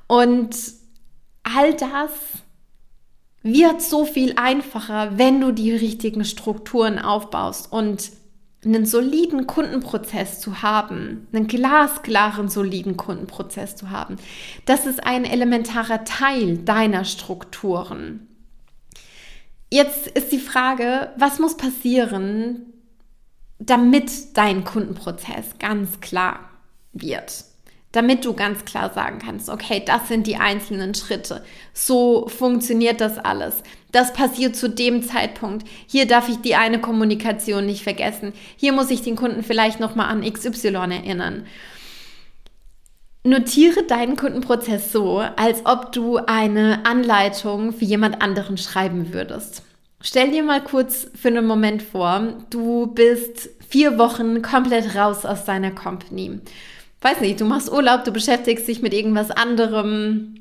Und 0.08 0.56
all 1.44 1.74
das 1.74 2.12
wird 3.44 3.82
so 3.82 4.06
viel 4.06 4.34
einfacher, 4.38 5.18
wenn 5.18 5.42
du 5.42 5.52
die 5.52 5.74
richtigen 5.74 6.24
Strukturen 6.24 6.98
aufbaust 6.98 7.72
und 7.72 8.10
einen 8.66 8.86
soliden 8.86 9.48
Kundenprozess 9.48 10.42
zu 10.42 10.62
haben, 10.62 11.28
einen 11.32 11.48
glasklaren, 11.48 12.50
soliden 12.50 12.98
Kundenprozess 12.98 13.76
zu 13.76 13.90
haben, 13.90 14.18
das 14.66 14.86
ist 14.86 15.04
ein 15.04 15.24
elementarer 15.26 16.04
Teil 16.04 16.58
deiner 16.58 17.06
Strukturen. 17.06 18.28
Jetzt 19.72 20.08
ist 20.08 20.32
die 20.32 20.40
Frage, 20.40 21.12
was 21.18 21.40
muss 21.40 21.56
passieren, 21.56 22.74
damit 23.60 24.38
dein 24.38 24.64
Kundenprozess 24.64 25.58
ganz 25.60 26.00
klar 26.02 26.50
wird? 26.92 27.46
Damit 27.92 28.24
du 28.24 28.34
ganz 28.34 28.66
klar 28.66 28.92
sagen 28.94 29.20
kannst, 29.20 29.50
okay, 29.50 29.82
das 29.86 30.08
sind 30.08 30.28
die 30.28 30.36
einzelnen 30.36 30.94
Schritte. 30.94 31.44
So 31.74 32.28
funktioniert 32.28 33.02
das 33.02 33.18
alles. 33.18 33.64
Das 33.92 34.14
passiert 34.14 34.56
zu 34.56 34.70
dem 34.70 35.02
Zeitpunkt. 35.02 35.68
Hier 35.88 36.06
darf 36.06 36.30
ich 36.30 36.38
die 36.38 36.56
eine 36.56 36.80
Kommunikation 36.80 37.66
nicht 37.66 37.84
vergessen. 37.84 38.34
Hier 38.58 38.74
muss 38.74 38.92
ich 38.92 39.02
den 39.02 39.16
Kunden 39.16 39.44
vielleicht 39.44 39.80
noch 39.80 39.96
mal 39.96 40.06
an 40.06 40.22
XY 40.22 40.68
erinnern. 40.68 41.48
Notiere 43.24 43.84
deinen 43.84 44.16
Kundenprozess 44.16 44.92
so, 44.92 45.18
als 45.18 45.66
ob 45.66 45.92
du 45.92 46.18
eine 46.18 46.86
Anleitung 46.86 47.74
für 47.74 47.86
jemand 47.86 48.22
anderen 48.22 48.58
schreiben 48.58 49.14
würdest. 49.14 49.64
Stell 50.00 50.32
dir 50.32 50.44
mal 50.44 50.64
kurz 50.64 51.08
für 51.20 51.28
einen 51.28 51.46
Moment 51.46 51.82
vor, 51.82 52.36
du 52.50 52.88
bist 52.88 53.50
vier 53.68 53.98
Wochen 53.98 54.42
komplett 54.42 54.96
raus 54.96 55.26
aus 55.26 55.44
deiner 55.44 55.72
Company 55.72 56.40
weiß 57.02 57.22
nicht, 57.22 57.40
du 57.40 57.46
machst 57.46 57.72
Urlaub, 57.72 58.04
du 58.04 58.12
beschäftigst 58.12 58.68
dich 58.68 58.82
mit 58.82 58.94
irgendwas 58.94 59.32
anderem, 59.32 60.36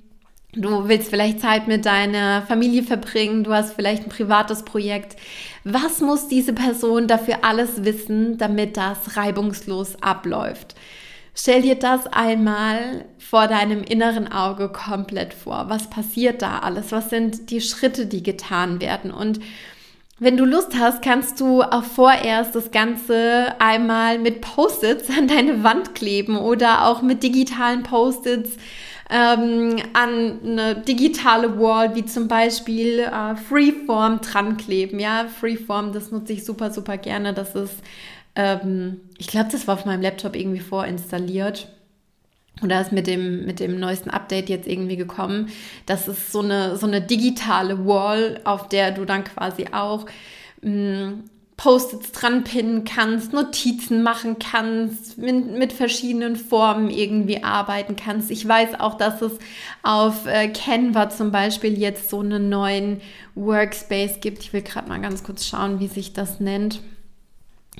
du 0.53 0.88
willst 0.88 1.11
vielleicht 1.11 1.41
Zeit 1.41 1.69
mit 1.69 1.87
deiner 1.87 2.43
Familie 2.43 2.83
verbringen, 2.83 3.45
du 3.45 3.53
hast 3.53 3.75
vielleicht 3.75 4.05
ein 4.05 4.09
privates 4.09 4.65
Projekt. 4.65 5.17
Was 5.65 6.00
muss 6.00 6.29
diese 6.29 6.53
Person 6.53 7.07
dafür 7.07 7.38
alles 7.43 7.85
wissen, 7.85 8.38
damit 8.38 8.77
das 8.77 9.17
reibungslos 9.17 10.03
abläuft? 10.03 10.75
Stell 11.41 11.62
dir 11.62 11.77
das 11.77 12.09
einmal 12.09 13.05
vor 13.19 13.47
deinem 13.47 13.85
inneren 13.85 14.27
Auge 14.33 14.71
komplett 14.71 15.33
vor. 15.33 15.67
Was 15.69 15.88
passiert 15.88 16.43
da 16.43 16.59
alles? 16.59 16.91
Was 16.91 17.11
sind 17.11 17.50
die 17.50 17.61
Schritte, 17.61 18.07
die 18.07 18.25
getan 18.25 18.81
werden? 18.81 19.12
Und 19.12 19.38
wenn 20.18 20.37
du 20.37 20.44
Lust 20.44 20.76
hast, 20.78 21.02
kannst 21.02 21.40
du 21.40 21.62
auch 21.62 21.84
vorerst 21.84 22.54
das 22.54 22.70
Ganze 22.70 23.54
einmal 23.60 24.18
mit 24.18 24.40
Post-its 24.40 25.08
an 25.16 25.28
deine 25.28 25.62
Wand 25.62 25.94
kleben 25.94 26.37
oder 26.37 26.87
auch 26.87 27.02
mit 27.02 27.22
digitalen 27.22 27.82
Post-its 27.84 28.56
ähm, 29.10 29.76
an 29.94 30.40
eine 30.44 30.75
digitale 30.76 31.58
Wall, 31.58 31.94
wie 31.94 32.04
zum 32.04 32.28
Beispiel 32.28 33.00
äh, 33.00 33.37
Freeform 33.37 34.20
dran 34.20 34.56
kleben. 34.56 34.98
Ja, 34.98 35.26
Freeform, 35.28 35.92
das 35.92 36.10
nutze 36.10 36.34
ich 36.34 36.44
super, 36.44 36.70
super 36.70 36.98
gerne. 36.98 37.32
Das 37.32 37.54
ist, 37.54 37.82
ähm, 38.34 39.00
ich 39.16 39.28
glaube, 39.28 39.48
das 39.50 39.66
war 39.66 39.75
auf 39.75 39.87
meinem 39.87 40.02
Laptop 40.02 40.37
irgendwie 40.37 40.60
vorinstalliert 40.60 41.68
oder 42.62 42.81
ist 42.81 42.93
mit 42.93 43.07
dem, 43.07 43.45
mit 43.47 43.61
dem 43.61 43.79
neuesten 43.79 44.11
Update 44.11 44.49
jetzt 44.49 44.67
irgendwie 44.67 44.97
gekommen. 44.97 45.49
Das 45.87 46.09
ist 46.09 46.33
so 46.33 46.41
eine, 46.41 46.77
so 46.77 46.87
eine 46.87 47.00
digitale 47.00 47.87
Wall, 47.87 48.41
auf 48.45 48.69
der 48.69 48.93
du 48.93 49.05
dann 49.05 49.25
quasi 49.25 49.67
auch 49.73 50.07
hm, 50.62 51.25
Post-its 51.59 52.12
dran 52.12 52.45
pinnen 52.45 52.85
kannst, 52.85 53.33
Notizen 53.33 54.05
machen 54.05 54.38
kannst, 54.38 55.19
mit, 55.19 55.50
mit, 55.50 55.73
verschiedenen 55.73 56.37
Formen 56.37 56.88
irgendwie 56.88 57.43
arbeiten 57.43 57.97
kannst. 57.97 58.31
Ich 58.31 58.47
weiß 58.47 58.79
auch, 58.79 58.95
dass 58.95 59.21
es 59.21 59.33
auf 59.83 60.27
äh, 60.27 60.49
Canva 60.49 61.11
zum 61.11 61.33
Beispiel 61.33 61.77
jetzt 61.77 62.11
so 62.11 62.21
einen 62.21 62.49
neuen 62.49 63.00
Workspace 63.35 64.21
gibt. 64.21 64.38
Ich 64.38 64.53
will 64.53 64.62
gerade 64.62 64.88
mal 64.88 65.00
ganz 65.00 65.25
kurz 65.25 65.47
schauen, 65.47 65.81
wie 65.81 65.88
sich 65.88 66.12
das 66.12 66.38
nennt. 66.38 66.81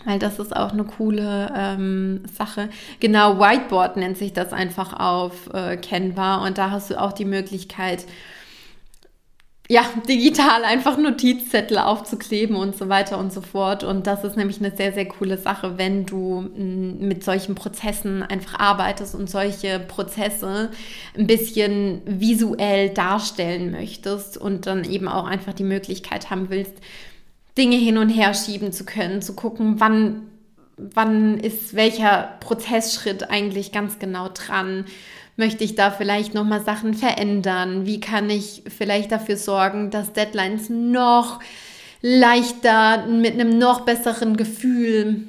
Weil 0.05 0.19
das 0.19 0.38
ist 0.38 0.55
auch 0.55 0.73
eine 0.73 0.85
coole 0.85 1.52
ähm, 1.57 2.23
Sache. 2.33 2.69
Genau, 3.00 3.38
Whiteboard 3.38 3.97
nennt 3.97 4.17
sich 4.17 4.33
das 4.33 4.52
einfach 4.52 4.99
auf 4.99 5.52
äh, 5.52 5.76
Canva 5.76 6.47
und 6.47 6.59
da 6.59 6.71
hast 6.71 6.90
du 6.90 7.00
auch 7.00 7.12
die 7.12 7.25
Möglichkeit, 7.25 8.05
ja, 9.71 9.83
digital 10.09 10.64
einfach 10.64 10.97
Notizzettel 10.97 11.76
aufzukleben 11.76 12.57
und 12.57 12.75
so 12.75 12.88
weiter 12.88 13.19
und 13.19 13.35
so 13.35 13.43
fort. 13.43 13.85
Und 13.85 14.07
das 14.07 14.25
ist 14.25 14.35
nämlich 14.35 14.61
eine 14.61 14.75
sehr, 14.75 14.95
sehr 14.95 15.07
coole 15.07 15.37
Sache, 15.37 15.76
wenn 15.76 16.07
du 16.07 16.40
mm, 16.40 17.07
mit 17.07 17.23
solchen 17.23 17.55
Prozessen 17.55 18.23
einfach 18.23 18.59
arbeitest 18.59 19.14
und 19.14 19.28
solche 19.28 19.78
Prozesse 19.78 20.71
ein 21.19 21.26
bisschen 21.26 22.00
visuell 22.07 22.88
darstellen 22.88 23.71
möchtest 23.71 24.38
und 24.38 24.67
dann 24.67 24.85
eben 24.85 25.07
auch 25.07 25.26
einfach 25.26 25.52
die 25.52 25.64
Möglichkeit 25.64 26.31
haben 26.31 26.49
willst, 26.49 26.76
Dinge 27.59 27.77
hin 27.77 27.99
und 27.99 28.09
her 28.09 28.33
schieben 28.35 28.73
zu 28.73 28.85
können, 28.85 29.21
zu 29.21 29.35
gucken, 29.35 29.81
wann, 29.81 30.31
wann 30.77 31.38
ist 31.38 31.75
welcher 31.75 32.37
Prozessschritt 32.41 33.31
eigentlich 33.31 33.73
ganz 33.73 33.99
genau 33.99 34.29
dran. 34.33 34.85
Möchte 35.37 35.65
ich 35.65 35.75
da 35.75 35.91
vielleicht 35.91 36.35
nochmal 36.35 36.65
Sachen 36.65 36.95
verändern? 36.95 37.85
Wie 37.85 38.00
kann 38.00 38.31
ich 38.31 38.62
vielleicht 38.67 39.12
dafür 39.12 39.37
sorgen, 39.37 39.91
dass 39.91 40.12
Deadlines 40.12 40.71
noch 40.71 41.41
leichter 42.00 43.07
mit 43.07 43.35
einem 43.35 43.59
noch 43.59 43.81
besseren 43.81 44.37
Gefühl 44.37 45.25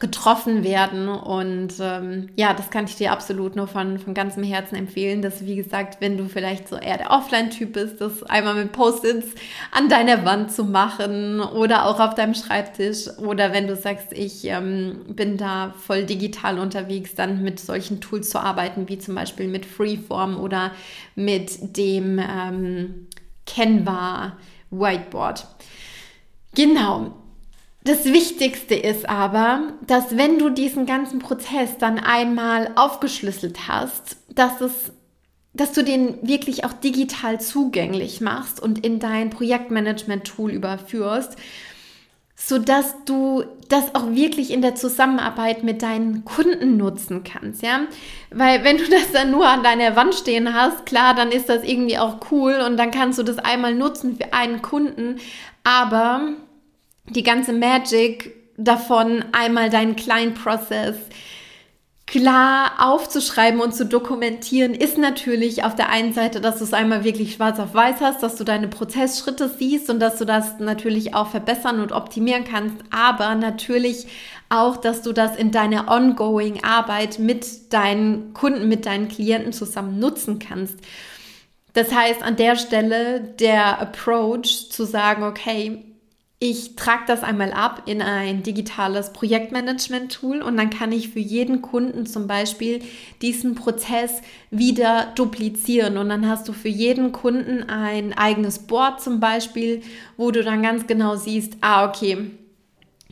getroffen 0.00 0.62
werden. 0.62 1.08
Und 1.08 1.74
ähm, 1.80 2.28
ja, 2.36 2.54
das 2.54 2.70
kann 2.70 2.84
ich 2.84 2.96
dir 2.96 3.12
absolut 3.12 3.56
nur 3.56 3.66
von, 3.66 3.98
von 3.98 4.14
ganzem 4.14 4.42
Herzen 4.42 4.76
empfehlen, 4.76 5.22
dass, 5.22 5.44
wie 5.44 5.56
gesagt, 5.56 6.00
wenn 6.00 6.16
du 6.16 6.28
vielleicht 6.28 6.68
so 6.68 6.76
eher 6.76 6.98
der 6.98 7.10
Offline-Typ 7.10 7.72
bist, 7.72 8.00
das 8.00 8.22
einmal 8.22 8.54
mit 8.54 8.72
Post-its 8.72 9.26
an 9.72 9.88
deiner 9.88 10.24
Wand 10.24 10.52
zu 10.52 10.64
machen 10.64 11.40
oder 11.40 11.86
auch 11.86 12.00
auf 12.00 12.14
deinem 12.14 12.34
Schreibtisch 12.34 13.08
oder 13.18 13.52
wenn 13.52 13.66
du 13.66 13.74
sagst, 13.74 14.12
ich 14.12 14.44
ähm, 14.44 15.00
bin 15.08 15.36
da 15.36 15.74
voll 15.78 16.04
digital 16.04 16.58
unterwegs, 16.58 17.14
dann 17.14 17.42
mit 17.42 17.58
solchen 17.58 18.00
Tools 18.00 18.30
zu 18.30 18.38
arbeiten, 18.38 18.88
wie 18.88 18.98
zum 18.98 19.14
Beispiel 19.14 19.48
mit 19.48 19.66
Freeform 19.66 20.38
oder 20.38 20.72
mit 21.16 21.76
dem 21.76 22.18
ähm, 22.18 23.08
Canva 23.46 24.36
Whiteboard. 24.70 25.46
Genau, 26.54 27.14
das 27.84 28.04
Wichtigste 28.04 28.74
ist 28.74 29.08
aber, 29.08 29.72
dass 29.86 30.16
wenn 30.16 30.38
du 30.38 30.50
diesen 30.50 30.84
ganzen 30.84 31.20
Prozess 31.20 31.78
dann 31.78 31.98
einmal 31.98 32.72
aufgeschlüsselt 32.76 33.68
hast, 33.68 34.16
dass 34.28 34.60
es 34.60 34.92
dass 35.54 35.72
du 35.72 35.82
den 35.82 36.18
wirklich 36.26 36.64
auch 36.64 36.72
digital 36.72 37.40
zugänglich 37.40 38.20
machst 38.20 38.60
und 38.60 38.84
in 38.84 39.00
dein 39.00 39.30
Projektmanagement-Tool 39.30 40.52
überführst, 40.52 41.36
sodass 42.36 42.94
du 43.04 43.44
das 43.68 43.94
auch 43.96 44.12
wirklich 44.12 44.52
in 44.52 44.62
der 44.62 44.76
Zusammenarbeit 44.76 45.64
mit 45.64 45.82
deinen 45.82 46.24
Kunden 46.24 46.76
nutzen 46.76 47.24
kannst, 47.24 47.62
ja? 47.62 47.80
Weil 48.30 48.62
wenn 48.62 48.78
du 48.78 48.88
das 48.88 49.10
dann 49.12 49.32
nur 49.32 49.48
an 49.48 49.64
deiner 49.64 49.96
Wand 49.96 50.14
stehen 50.14 50.54
hast, 50.54 50.86
klar, 50.86 51.14
dann 51.14 51.32
ist 51.32 51.48
das 51.48 51.64
irgendwie 51.64 51.98
auch 51.98 52.18
cool 52.30 52.60
und 52.64 52.76
dann 52.76 52.92
kannst 52.92 53.18
du 53.18 53.24
das 53.24 53.38
einmal 53.38 53.74
nutzen 53.74 54.16
für 54.16 54.32
einen 54.32 54.62
Kunden, 54.62 55.16
aber 55.64 56.34
die 57.10 57.22
ganze 57.22 57.52
Magic 57.52 58.34
davon, 58.56 59.24
einmal 59.32 59.70
deinen 59.70 59.96
kleinen 59.96 60.34
Prozess, 60.34 60.96
klar 62.06 62.72
aufzuschreiben 62.78 63.60
und 63.60 63.74
zu 63.74 63.84
dokumentieren, 63.84 64.74
ist 64.74 64.96
natürlich 64.96 65.64
auf 65.64 65.74
der 65.74 65.90
einen 65.90 66.14
Seite, 66.14 66.40
dass 66.40 66.58
du 66.58 66.64
es 66.64 66.72
einmal 66.72 67.04
wirklich 67.04 67.34
schwarz 67.34 67.60
auf 67.60 67.74
weiß 67.74 68.00
hast, 68.00 68.22
dass 68.22 68.36
du 68.36 68.44
deine 68.44 68.68
Prozessschritte 68.68 69.48
siehst 69.48 69.90
und 69.90 70.00
dass 70.00 70.16
du 70.16 70.24
das 70.24 70.58
natürlich 70.58 71.14
auch 71.14 71.28
verbessern 71.28 71.80
und 71.80 71.92
optimieren 71.92 72.44
kannst, 72.44 72.76
aber 72.90 73.34
natürlich 73.34 74.06
auch, 74.48 74.78
dass 74.78 75.02
du 75.02 75.12
das 75.12 75.36
in 75.36 75.50
deiner 75.50 75.88
ongoing 75.88 76.64
Arbeit 76.64 77.18
mit 77.18 77.72
deinen 77.74 78.32
Kunden, 78.32 78.68
mit 78.68 78.86
deinen 78.86 79.08
Klienten 79.08 79.52
zusammen 79.52 79.98
nutzen 79.98 80.38
kannst. 80.38 80.76
Das 81.74 81.94
heißt, 81.94 82.22
an 82.22 82.36
der 82.36 82.56
Stelle 82.56 83.20
der 83.20 83.80
Approach 83.80 84.70
zu 84.70 84.84
sagen, 84.84 85.22
okay, 85.22 85.84
ich 86.40 86.76
trage 86.76 87.02
das 87.08 87.24
einmal 87.24 87.52
ab 87.52 87.82
in 87.86 88.00
ein 88.00 88.44
digitales 88.44 89.12
Projektmanagement-Tool 89.12 90.40
und 90.40 90.56
dann 90.56 90.70
kann 90.70 90.92
ich 90.92 91.08
für 91.08 91.18
jeden 91.18 91.62
Kunden 91.62 92.06
zum 92.06 92.28
Beispiel 92.28 92.80
diesen 93.22 93.56
Prozess 93.56 94.22
wieder 94.50 95.12
duplizieren. 95.16 95.96
Und 95.96 96.10
dann 96.10 96.28
hast 96.28 96.46
du 96.48 96.52
für 96.52 96.68
jeden 96.68 97.10
Kunden 97.10 97.64
ein 97.68 98.16
eigenes 98.16 98.60
Board 98.60 99.02
zum 99.02 99.18
Beispiel, 99.18 99.82
wo 100.16 100.30
du 100.30 100.44
dann 100.44 100.62
ganz 100.62 100.86
genau 100.86 101.16
siehst, 101.16 101.56
ah, 101.60 101.88
okay, 101.88 102.30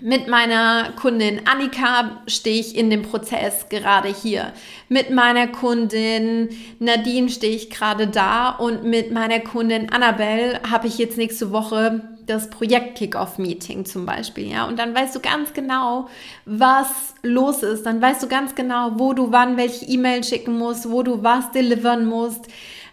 mit 0.00 0.28
meiner 0.28 0.92
Kundin 0.92 1.40
Annika 1.46 2.22
stehe 2.28 2.60
ich 2.60 2.76
in 2.76 2.90
dem 2.90 3.02
Prozess 3.02 3.68
gerade 3.70 4.08
hier. 4.08 4.52
Mit 4.88 5.10
meiner 5.10 5.48
Kundin 5.48 6.50
Nadine 6.78 7.30
stehe 7.30 7.56
ich 7.56 7.70
gerade 7.70 8.06
da 8.06 8.50
und 8.50 8.84
mit 8.84 9.10
meiner 9.10 9.40
Kundin 9.40 9.90
Annabelle 9.90 10.60
habe 10.70 10.86
ich 10.86 10.98
jetzt 10.98 11.16
nächste 11.16 11.50
Woche 11.50 12.15
das 12.26 12.50
Projekt 12.50 12.98
Kickoff 12.98 13.38
Meeting 13.38 13.84
zum 13.84 14.04
Beispiel, 14.06 14.50
ja, 14.50 14.66
und 14.66 14.78
dann 14.78 14.94
weißt 14.94 15.14
du 15.14 15.20
ganz 15.20 15.52
genau, 15.52 16.08
was 16.44 17.14
los 17.22 17.62
ist, 17.62 17.86
dann 17.86 18.02
weißt 18.02 18.22
du 18.22 18.28
ganz 18.28 18.54
genau, 18.54 18.92
wo 18.96 19.12
du 19.12 19.32
wann 19.32 19.56
welche 19.56 19.84
E-Mail 19.86 20.24
schicken 20.24 20.58
musst, 20.58 20.90
wo 20.90 21.02
du 21.02 21.22
was 21.22 21.50
delivern 21.52 22.06
musst. 22.06 22.46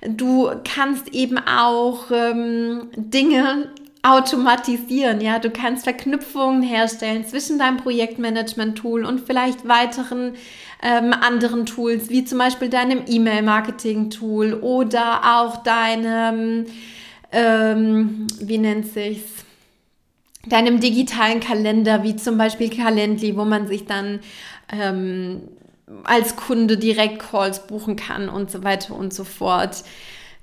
Du 0.08 0.52
kannst 0.64 1.14
eben 1.14 1.38
auch 1.38 2.12
ähm, 2.12 2.90
Dinge 2.96 3.70
automatisieren, 4.04 5.22
ja, 5.22 5.40
du 5.40 5.50
kannst 5.50 5.86
Verknüpfungen 5.86 6.62
herstellen 6.62 7.26
zwischen 7.26 7.58
deinem 7.58 7.78
Projektmanagement-Tool 7.78 9.06
und 9.06 9.22
vielleicht 9.22 9.66
weiteren 9.68 10.34
ähm, 10.82 11.14
anderen 11.14 11.66
Tools, 11.66 12.10
wie 12.10 12.26
zum 12.26 12.38
Beispiel 12.38 12.68
deinem 12.68 13.04
E-Mail-Marketing-Tool 13.08 14.56
oder 14.56 15.38
auch 15.38 15.64
deinem 15.64 16.66
ähm, 17.34 18.28
wie 18.40 18.58
nennt 18.58 18.88
sich's? 18.88 19.44
Deinem 20.46 20.80
digitalen 20.80 21.40
Kalender, 21.40 22.04
wie 22.04 22.16
zum 22.16 22.38
Beispiel 22.38 22.70
Calendly, 22.70 23.38
wo 23.38 23.46
man 23.46 23.68
sich 23.68 23.86
dann 23.86 24.20
ähm, 24.72 25.42
als 26.04 26.36
Kunde 26.36 26.78
direkt 26.78 27.20
Calls 27.20 27.66
buchen 27.66 27.96
kann 27.96 28.30
und 28.30 28.52
so 28.52 28.64
weiter 28.64 28.96
und 28.96 29.14
so 29.14 29.24
fort. 29.24 29.84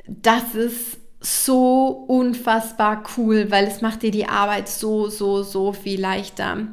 Das 0.07 0.55
ist 0.55 0.99
so 1.21 1.87
unfassbar 2.09 3.05
cool, 3.17 3.51
weil 3.51 3.67
es 3.67 3.83
macht 3.83 4.03
dir 4.03 4.11
die 4.11 4.27
Arbeit 4.27 4.69
so, 4.69 5.09
so, 5.09 5.43
so 5.43 5.73
viel 5.73 6.01
leichter. 6.01 6.69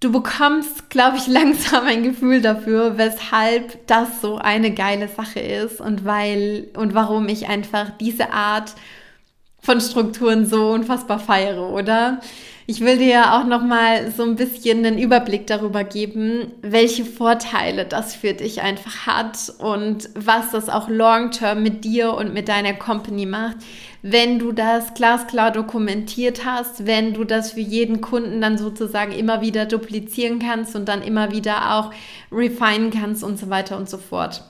Du 0.00 0.10
bekommst, 0.10 0.88
glaube 0.90 1.18
ich, 1.18 1.26
langsam 1.28 1.84
ein 1.84 2.02
Gefühl 2.02 2.40
dafür, 2.40 2.98
weshalb 2.98 3.86
das 3.86 4.20
so 4.20 4.36
eine 4.36 4.72
geile 4.72 5.08
Sache 5.08 5.40
ist 5.40 5.80
und 5.80 6.04
weil 6.04 6.68
und 6.74 6.94
warum 6.94 7.28
ich 7.28 7.48
einfach 7.48 7.90
diese 7.98 8.32
Art 8.32 8.74
von 9.62 9.80
Strukturen 9.80 10.46
so 10.46 10.70
unfassbar 10.70 11.18
feiere, 11.18 11.68
oder? 11.70 12.20
Ich 12.70 12.82
will 12.82 12.98
dir 12.98 13.34
auch 13.34 13.46
noch 13.46 13.64
mal 13.64 14.12
so 14.12 14.22
ein 14.22 14.36
bisschen 14.36 14.86
einen 14.86 14.96
Überblick 14.96 15.48
darüber 15.48 15.82
geben, 15.82 16.52
welche 16.62 17.04
Vorteile 17.04 17.84
das 17.84 18.14
für 18.14 18.32
dich 18.32 18.62
einfach 18.62 19.08
hat 19.08 19.52
und 19.58 20.08
was 20.14 20.52
das 20.52 20.68
auch 20.68 20.88
long-term 20.88 21.64
mit 21.64 21.82
dir 21.82 22.14
und 22.14 22.32
mit 22.32 22.46
deiner 22.46 22.74
Company 22.74 23.26
macht, 23.26 23.56
wenn 24.02 24.38
du 24.38 24.52
das 24.52 24.94
glasklar 24.94 25.50
dokumentiert 25.50 26.44
hast, 26.44 26.86
wenn 26.86 27.12
du 27.12 27.24
das 27.24 27.50
für 27.50 27.60
jeden 27.60 28.00
Kunden 28.00 28.40
dann 28.40 28.56
sozusagen 28.56 29.10
immer 29.10 29.40
wieder 29.40 29.66
duplizieren 29.66 30.38
kannst 30.38 30.76
und 30.76 30.88
dann 30.88 31.02
immer 31.02 31.32
wieder 31.32 31.74
auch 31.74 31.90
refinen 32.30 32.92
kannst 32.92 33.24
und 33.24 33.36
so 33.36 33.50
weiter 33.50 33.78
und 33.78 33.90
so 33.90 33.98
fort. 33.98 34.44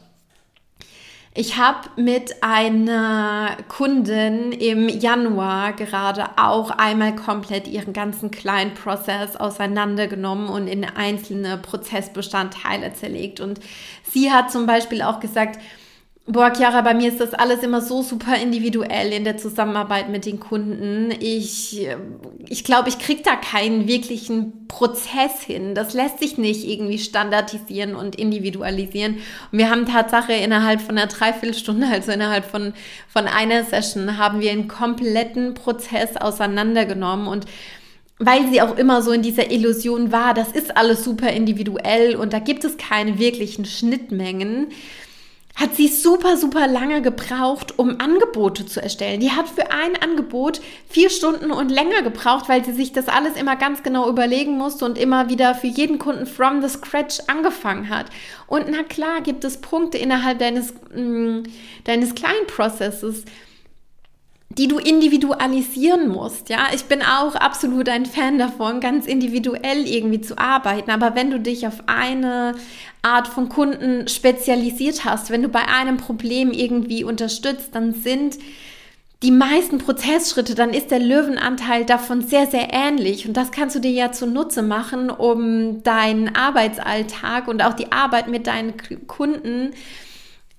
Ich 1.32 1.56
habe 1.56 1.88
mit 1.94 2.42
einer 2.42 3.56
Kundin 3.68 4.50
im 4.50 4.88
Januar 4.88 5.74
gerade 5.74 6.24
auch 6.36 6.70
einmal 6.70 7.14
komplett 7.14 7.68
ihren 7.68 7.92
ganzen 7.92 8.32
kleinen 8.32 8.74
Prozess 8.74 9.36
auseinandergenommen 9.36 10.48
und 10.48 10.66
in 10.66 10.84
einzelne 10.84 11.56
Prozessbestandteile 11.56 12.94
zerlegt. 12.94 13.38
Und 13.38 13.60
sie 14.02 14.32
hat 14.32 14.50
zum 14.50 14.66
Beispiel 14.66 15.02
auch 15.02 15.20
gesagt, 15.20 15.60
Boah, 16.32 16.52
Chiara, 16.54 16.80
bei 16.82 16.94
mir 16.94 17.08
ist 17.08 17.18
das 17.18 17.34
alles 17.34 17.64
immer 17.64 17.80
so 17.80 18.02
super 18.02 18.36
individuell 18.36 19.12
in 19.12 19.24
der 19.24 19.36
Zusammenarbeit 19.36 20.10
mit 20.10 20.26
den 20.26 20.38
Kunden. 20.38 21.12
Ich, 21.18 21.84
ich 22.48 22.62
glaube, 22.62 22.88
ich 22.88 23.00
kriege 23.00 23.22
da 23.24 23.34
keinen 23.34 23.88
wirklichen 23.88 24.68
Prozess 24.68 25.42
hin. 25.42 25.74
Das 25.74 25.92
lässt 25.92 26.20
sich 26.20 26.38
nicht 26.38 26.68
irgendwie 26.68 27.00
standardisieren 27.00 27.96
und 27.96 28.14
individualisieren. 28.14 29.14
Und 29.50 29.58
wir 29.58 29.70
haben 29.70 29.86
Tatsache 29.86 30.32
innerhalb 30.32 30.80
von 30.80 30.96
einer 30.96 31.08
Dreiviertelstunde, 31.08 31.88
also 31.92 32.12
innerhalb 32.12 32.44
von, 32.44 32.74
von 33.08 33.26
einer 33.26 33.64
Session, 33.64 34.16
haben 34.16 34.38
wir 34.38 34.52
einen 34.52 34.68
kompletten 34.68 35.54
Prozess 35.54 36.16
auseinandergenommen 36.16 37.26
und 37.26 37.46
weil 38.20 38.48
sie 38.52 38.62
auch 38.62 38.76
immer 38.76 39.02
so 39.02 39.10
in 39.10 39.22
dieser 39.22 39.50
Illusion 39.50 40.12
war, 40.12 40.32
das 40.34 40.52
ist 40.52 40.76
alles 40.76 41.02
super 41.02 41.30
individuell 41.30 42.14
und 42.14 42.32
da 42.32 42.38
gibt 42.38 42.64
es 42.64 42.76
keine 42.76 43.18
wirklichen 43.18 43.64
Schnittmengen 43.64 44.68
hat 45.56 45.76
sie 45.76 45.88
super, 45.88 46.36
super 46.36 46.66
lange 46.66 47.02
gebraucht, 47.02 47.78
um 47.78 48.00
Angebote 48.00 48.64
zu 48.66 48.82
erstellen. 48.82 49.20
Die 49.20 49.32
hat 49.32 49.48
für 49.48 49.70
ein 49.70 50.00
Angebot 50.00 50.60
vier 50.88 51.10
Stunden 51.10 51.50
und 51.50 51.70
länger 51.70 52.02
gebraucht, 52.02 52.48
weil 52.48 52.64
sie 52.64 52.72
sich 52.72 52.92
das 52.92 53.08
alles 53.08 53.36
immer 53.36 53.56
ganz 53.56 53.82
genau 53.82 54.08
überlegen 54.08 54.56
musste 54.56 54.84
und 54.84 54.96
immer 54.96 55.28
wieder 55.28 55.54
für 55.54 55.66
jeden 55.66 55.98
Kunden 55.98 56.26
from 56.26 56.62
the 56.62 56.68
scratch 56.68 57.20
angefangen 57.26 57.90
hat. 57.90 58.06
Und 58.46 58.66
na 58.70 58.82
klar 58.84 59.20
gibt 59.20 59.44
es 59.44 59.60
Punkte 59.60 59.98
innerhalb 59.98 60.38
deines, 60.38 60.72
mh, 60.94 61.00
mm, 61.00 61.42
deines 61.84 62.14
kleinen 62.14 62.46
Prozesses, 62.46 63.24
die 64.58 64.66
du 64.66 64.78
individualisieren 64.78 66.08
musst. 66.08 66.48
Ja, 66.48 66.68
ich 66.74 66.84
bin 66.84 67.02
auch 67.02 67.36
absolut 67.36 67.88
ein 67.88 68.04
Fan 68.04 68.36
davon, 68.38 68.80
ganz 68.80 69.06
individuell 69.06 69.86
irgendwie 69.86 70.20
zu 70.20 70.38
arbeiten. 70.38 70.90
Aber 70.90 71.14
wenn 71.14 71.30
du 71.30 71.38
dich 71.38 71.68
auf 71.68 71.84
eine 71.86 72.56
Art 73.02 73.28
von 73.28 73.48
Kunden 73.48 74.08
spezialisiert 74.08 75.04
hast, 75.04 75.30
wenn 75.30 75.42
du 75.42 75.48
bei 75.48 75.66
einem 75.68 75.98
Problem 75.98 76.50
irgendwie 76.50 77.04
unterstützt, 77.04 77.74
dann 77.74 77.94
sind 77.94 78.38
die 79.22 79.30
meisten 79.30 79.78
Prozessschritte, 79.78 80.54
dann 80.54 80.70
ist 80.70 80.90
der 80.90 80.98
Löwenanteil 80.98 81.84
davon 81.84 82.22
sehr, 82.22 82.46
sehr 82.46 82.72
ähnlich. 82.72 83.28
Und 83.28 83.36
das 83.36 83.52
kannst 83.52 83.76
du 83.76 83.80
dir 83.80 83.92
ja 83.92 84.10
zunutze 84.10 84.62
machen, 84.62 85.10
um 85.10 85.82
deinen 85.84 86.34
Arbeitsalltag 86.34 87.46
und 87.46 87.62
auch 87.62 87.74
die 87.74 87.92
Arbeit 87.92 88.28
mit 88.28 88.48
deinen 88.48 88.74
Kunden 89.06 89.74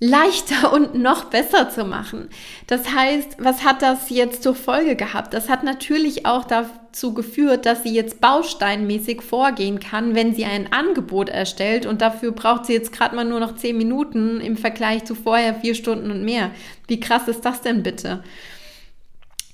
leichter 0.04 0.74
und 0.74 0.96
noch 0.96 1.26
besser 1.26 1.70
zu 1.70 1.86
machen. 1.86 2.28
Das 2.66 2.92
heißt, 2.92 3.38
was 3.38 3.64
hat 3.64 3.84
das 3.84 4.10
jetzt 4.10 4.42
zur 4.42 4.56
Folge 4.56 4.96
gehabt? 4.96 5.32
Das 5.34 5.48
hat 5.48 5.64
natürlich 5.64 6.26
auch 6.26 6.44
dazu 6.44 7.14
geführt, 7.14 7.68
dass 7.68 7.84
sie 7.84 7.94
jetzt 7.94 8.20
bausteinmäßig 8.20 9.22
vorgehen 9.22 9.80
kann, 9.80 10.16
wenn 10.16 10.34
sie 10.34 10.46
ein 10.46 10.74
Angebot 10.74 11.30
erstellt 11.30 11.86
und 11.86 12.02
dafür 12.02 12.32
braucht 12.32 12.66
sie 12.66 12.74
jetzt 12.74 12.92
gerade 12.92 13.16
mal 13.16 13.26
nur 13.26 13.40
noch 13.40 13.56
zehn 13.56 13.78
Minuten 13.78 14.42
im 14.42 14.58
Vergleich 14.58 15.06
zu 15.06 15.14
vorher 15.14 15.54
vier 15.54 15.76
Stunden 15.76 16.10
und 16.10 16.26
mehr. 16.26 16.50
Wie 16.88 17.00
krass 17.00 17.28
ist 17.28 17.46
das 17.46 17.62
denn 17.62 17.84
bitte? 17.84 18.24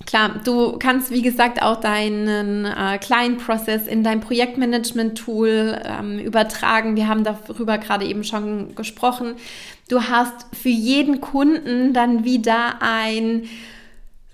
Klar, 0.08 0.40
du 0.42 0.78
kannst, 0.78 1.10
wie 1.10 1.20
gesagt, 1.20 1.60
auch 1.60 1.76
deinen 1.76 2.64
äh, 2.64 2.96
kleinen 2.96 3.36
Prozess 3.36 3.86
in 3.86 4.02
dein 4.02 4.20
Projektmanagement-Tool 4.20 5.82
ähm, 5.84 6.18
übertragen. 6.18 6.96
Wir 6.96 7.08
haben 7.08 7.24
darüber 7.24 7.76
gerade 7.76 8.06
eben 8.06 8.24
schon 8.24 8.74
gesprochen. 8.74 9.34
Du 9.90 10.04
hast 10.04 10.46
für 10.56 10.70
jeden 10.70 11.20
Kunden 11.20 11.92
dann 11.92 12.24
wieder 12.24 12.80
ein 12.80 13.50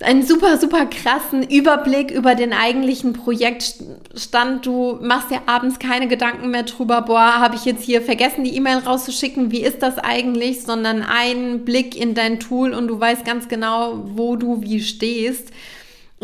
einen 0.04 0.24
super, 0.24 0.58
super 0.58 0.86
krassen 0.86 1.42
Überblick 1.42 2.10
über 2.10 2.34
den 2.34 2.52
eigentlichen 2.52 3.12
Projektstand. 3.12 4.66
Du 4.66 4.98
machst 5.00 5.30
dir 5.30 5.40
abends 5.46 5.78
keine 5.78 6.08
Gedanken 6.08 6.50
mehr 6.50 6.62
drüber, 6.62 7.02
boah, 7.02 7.40
habe 7.40 7.56
ich 7.56 7.64
jetzt 7.64 7.82
hier 7.82 8.02
vergessen, 8.02 8.44
die 8.44 8.54
E-Mail 8.56 8.78
rauszuschicken, 8.78 9.50
wie 9.50 9.62
ist 9.62 9.82
das 9.82 9.98
eigentlich, 9.98 10.62
sondern 10.62 11.02
einen 11.02 11.64
Blick 11.64 11.96
in 11.96 12.14
dein 12.14 12.40
Tool 12.40 12.72
und 12.72 12.88
du 12.88 12.98
weißt 12.98 13.24
ganz 13.24 13.48
genau, 13.48 14.02
wo 14.04 14.36
du 14.36 14.62
wie 14.62 14.80
stehst. 14.80 15.50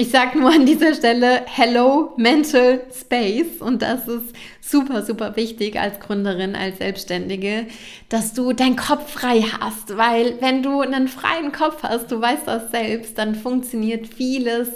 Ich 0.01 0.09
sage 0.09 0.39
nur 0.39 0.51
an 0.51 0.65
dieser 0.65 0.95
Stelle 0.95 1.43
Hello 1.45 2.15
Mental 2.17 2.81
Space 2.91 3.61
und 3.61 3.83
das 3.83 4.09
ist 4.09 4.35
super, 4.63 5.05
super 5.05 5.37
wichtig 5.37 5.79
als 5.79 6.01
Gründerin, 6.01 6.57
als 6.57 6.79
Selbstständige, 6.79 7.67
dass 8.09 8.33
du 8.33 8.55
deinen 8.55 8.77
Kopf 8.77 9.13
frei 9.13 9.43
hast, 9.43 9.99
weil 9.99 10.41
wenn 10.41 10.63
du 10.63 10.81
einen 10.81 11.07
freien 11.07 11.53
Kopf 11.53 11.83
hast, 11.83 12.11
du 12.11 12.19
weißt 12.19 12.47
das 12.47 12.71
selbst, 12.71 13.19
dann 13.19 13.35
funktioniert 13.35 14.07
vieles 14.07 14.71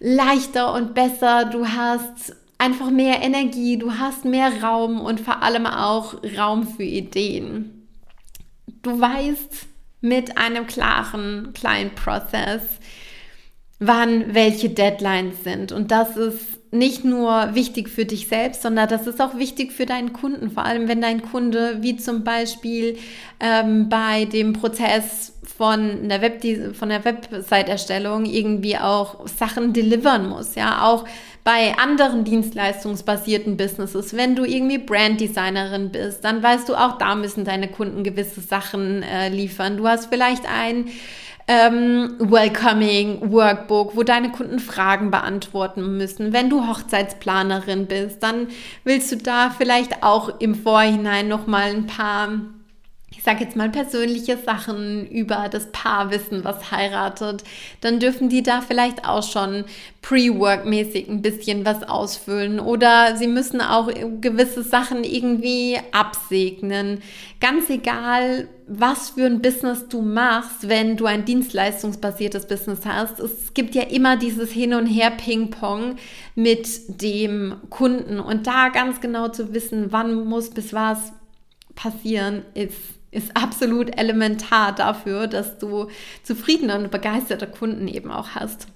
leichter 0.00 0.74
und 0.74 0.94
besser. 0.94 1.44
Du 1.44 1.68
hast 1.68 2.34
einfach 2.58 2.90
mehr 2.90 3.22
Energie, 3.22 3.76
du 3.76 3.92
hast 3.92 4.24
mehr 4.24 4.64
Raum 4.64 5.00
und 5.00 5.20
vor 5.20 5.44
allem 5.44 5.66
auch 5.66 6.16
Raum 6.36 6.66
für 6.66 6.82
Ideen. 6.82 7.86
Du 8.82 9.00
weißt 9.00 9.68
mit 10.00 10.36
einem 10.36 10.66
klaren, 10.66 11.52
kleinen 11.54 11.94
Prozess, 11.94 12.62
wann 13.78 14.34
welche 14.34 14.70
Deadlines 14.70 15.44
sind. 15.44 15.72
Und 15.72 15.90
das 15.90 16.16
ist 16.16 16.56
nicht 16.72 17.04
nur 17.04 17.54
wichtig 17.54 17.88
für 17.88 18.04
dich 18.04 18.26
selbst, 18.26 18.62
sondern 18.62 18.88
das 18.88 19.06
ist 19.06 19.20
auch 19.20 19.36
wichtig 19.38 19.72
für 19.72 19.86
deinen 19.86 20.12
Kunden. 20.12 20.50
Vor 20.50 20.64
allem, 20.64 20.88
wenn 20.88 21.00
dein 21.00 21.22
Kunde, 21.22 21.78
wie 21.80 21.96
zum 21.96 22.24
Beispiel 22.24 22.98
ähm, 23.40 23.88
bei 23.88 24.24
dem 24.24 24.52
Prozess 24.52 25.34
von 25.56 26.08
der, 26.08 26.20
Web 26.22 26.42
von 26.76 26.88
der 26.88 27.04
Website-Erstellung 27.04 28.24
irgendwie 28.24 28.76
auch 28.76 29.26
Sachen 29.28 29.72
delivern 29.72 30.28
muss. 30.28 30.54
Ja, 30.54 30.82
auch 30.82 31.04
bei 31.44 31.76
anderen 31.78 32.24
dienstleistungsbasierten 32.24 33.56
Businesses, 33.56 34.16
wenn 34.16 34.34
du 34.34 34.44
irgendwie 34.44 34.78
Branddesignerin 34.78 35.90
bist, 35.90 36.24
dann 36.24 36.42
weißt 36.42 36.68
du 36.68 36.74
auch, 36.74 36.98
da 36.98 37.14
müssen 37.14 37.44
deine 37.44 37.68
Kunden 37.68 38.02
gewisse 38.02 38.40
Sachen 38.40 39.02
äh, 39.04 39.28
liefern. 39.28 39.76
Du 39.76 39.86
hast 39.86 40.06
vielleicht 40.06 40.44
ein 40.46 40.86
ähm, 41.48 42.16
Welcoming 42.18 43.30
Workbook, 43.30 43.96
wo 43.96 44.02
deine 44.02 44.32
Kunden 44.32 44.58
Fragen 44.58 45.10
beantworten 45.10 45.96
müssen. 45.96 46.32
Wenn 46.32 46.50
du 46.50 46.66
Hochzeitsplanerin 46.66 47.86
bist, 47.86 48.22
dann 48.22 48.48
willst 48.84 49.12
du 49.12 49.16
da 49.16 49.50
vielleicht 49.50 50.02
auch 50.02 50.40
im 50.40 50.54
Vorhinein 50.54 51.28
noch 51.28 51.46
mal 51.46 51.70
ein 51.70 51.86
paar 51.86 52.28
sage 53.26 53.42
jetzt 53.42 53.56
mal 53.56 53.68
persönliche 53.68 54.38
Sachen 54.38 55.04
über 55.10 55.48
das 55.50 55.72
Paar 55.72 56.12
wissen, 56.12 56.44
was 56.44 56.70
heiratet, 56.70 57.42
dann 57.80 57.98
dürfen 57.98 58.28
die 58.28 58.44
da 58.44 58.60
vielleicht 58.60 59.04
auch 59.04 59.28
schon 59.28 59.64
pre-work-mäßig 60.00 61.08
ein 61.08 61.22
bisschen 61.22 61.66
was 61.66 61.82
ausfüllen 61.82 62.60
oder 62.60 63.16
sie 63.16 63.26
müssen 63.26 63.60
auch 63.60 63.90
gewisse 64.20 64.62
Sachen 64.62 65.02
irgendwie 65.02 65.76
absegnen. 65.90 67.02
Ganz 67.40 67.68
egal, 67.68 68.46
was 68.68 69.10
für 69.10 69.26
ein 69.26 69.42
Business 69.42 69.88
du 69.88 70.02
machst, 70.02 70.68
wenn 70.68 70.96
du 70.96 71.06
ein 71.06 71.24
dienstleistungsbasiertes 71.24 72.46
Business 72.46 72.86
hast. 72.86 73.18
Es 73.18 73.54
gibt 73.54 73.74
ja 73.74 73.82
immer 73.82 74.16
dieses 74.16 74.52
Hin 74.52 74.72
und 74.72 74.86
Her 74.86 75.10
Ping-Pong 75.10 75.96
mit 76.36 77.02
dem 77.02 77.56
Kunden 77.70 78.20
und 78.20 78.46
da 78.46 78.68
ganz 78.68 79.00
genau 79.00 79.28
zu 79.28 79.52
wissen, 79.52 79.86
wann 79.90 80.26
muss 80.26 80.50
bis 80.50 80.72
was 80.72 81.12
passieren, 81.74 82.42
ist 82.54 82.95
ist 83.10 83.36
absolut 83.36 83.96
elementar 83.98 84.74
dafür, 84.74 85.26
dass 85.26 85.58
du 85.58 85.88
zufriedene 86.22 86.78
und 86.78 86.90
begeisterte 86.90 87.46
Kunden 87.46 87.88
eben 87.88 88.10
auch 88.10 88.30
hast. 88.30 88.66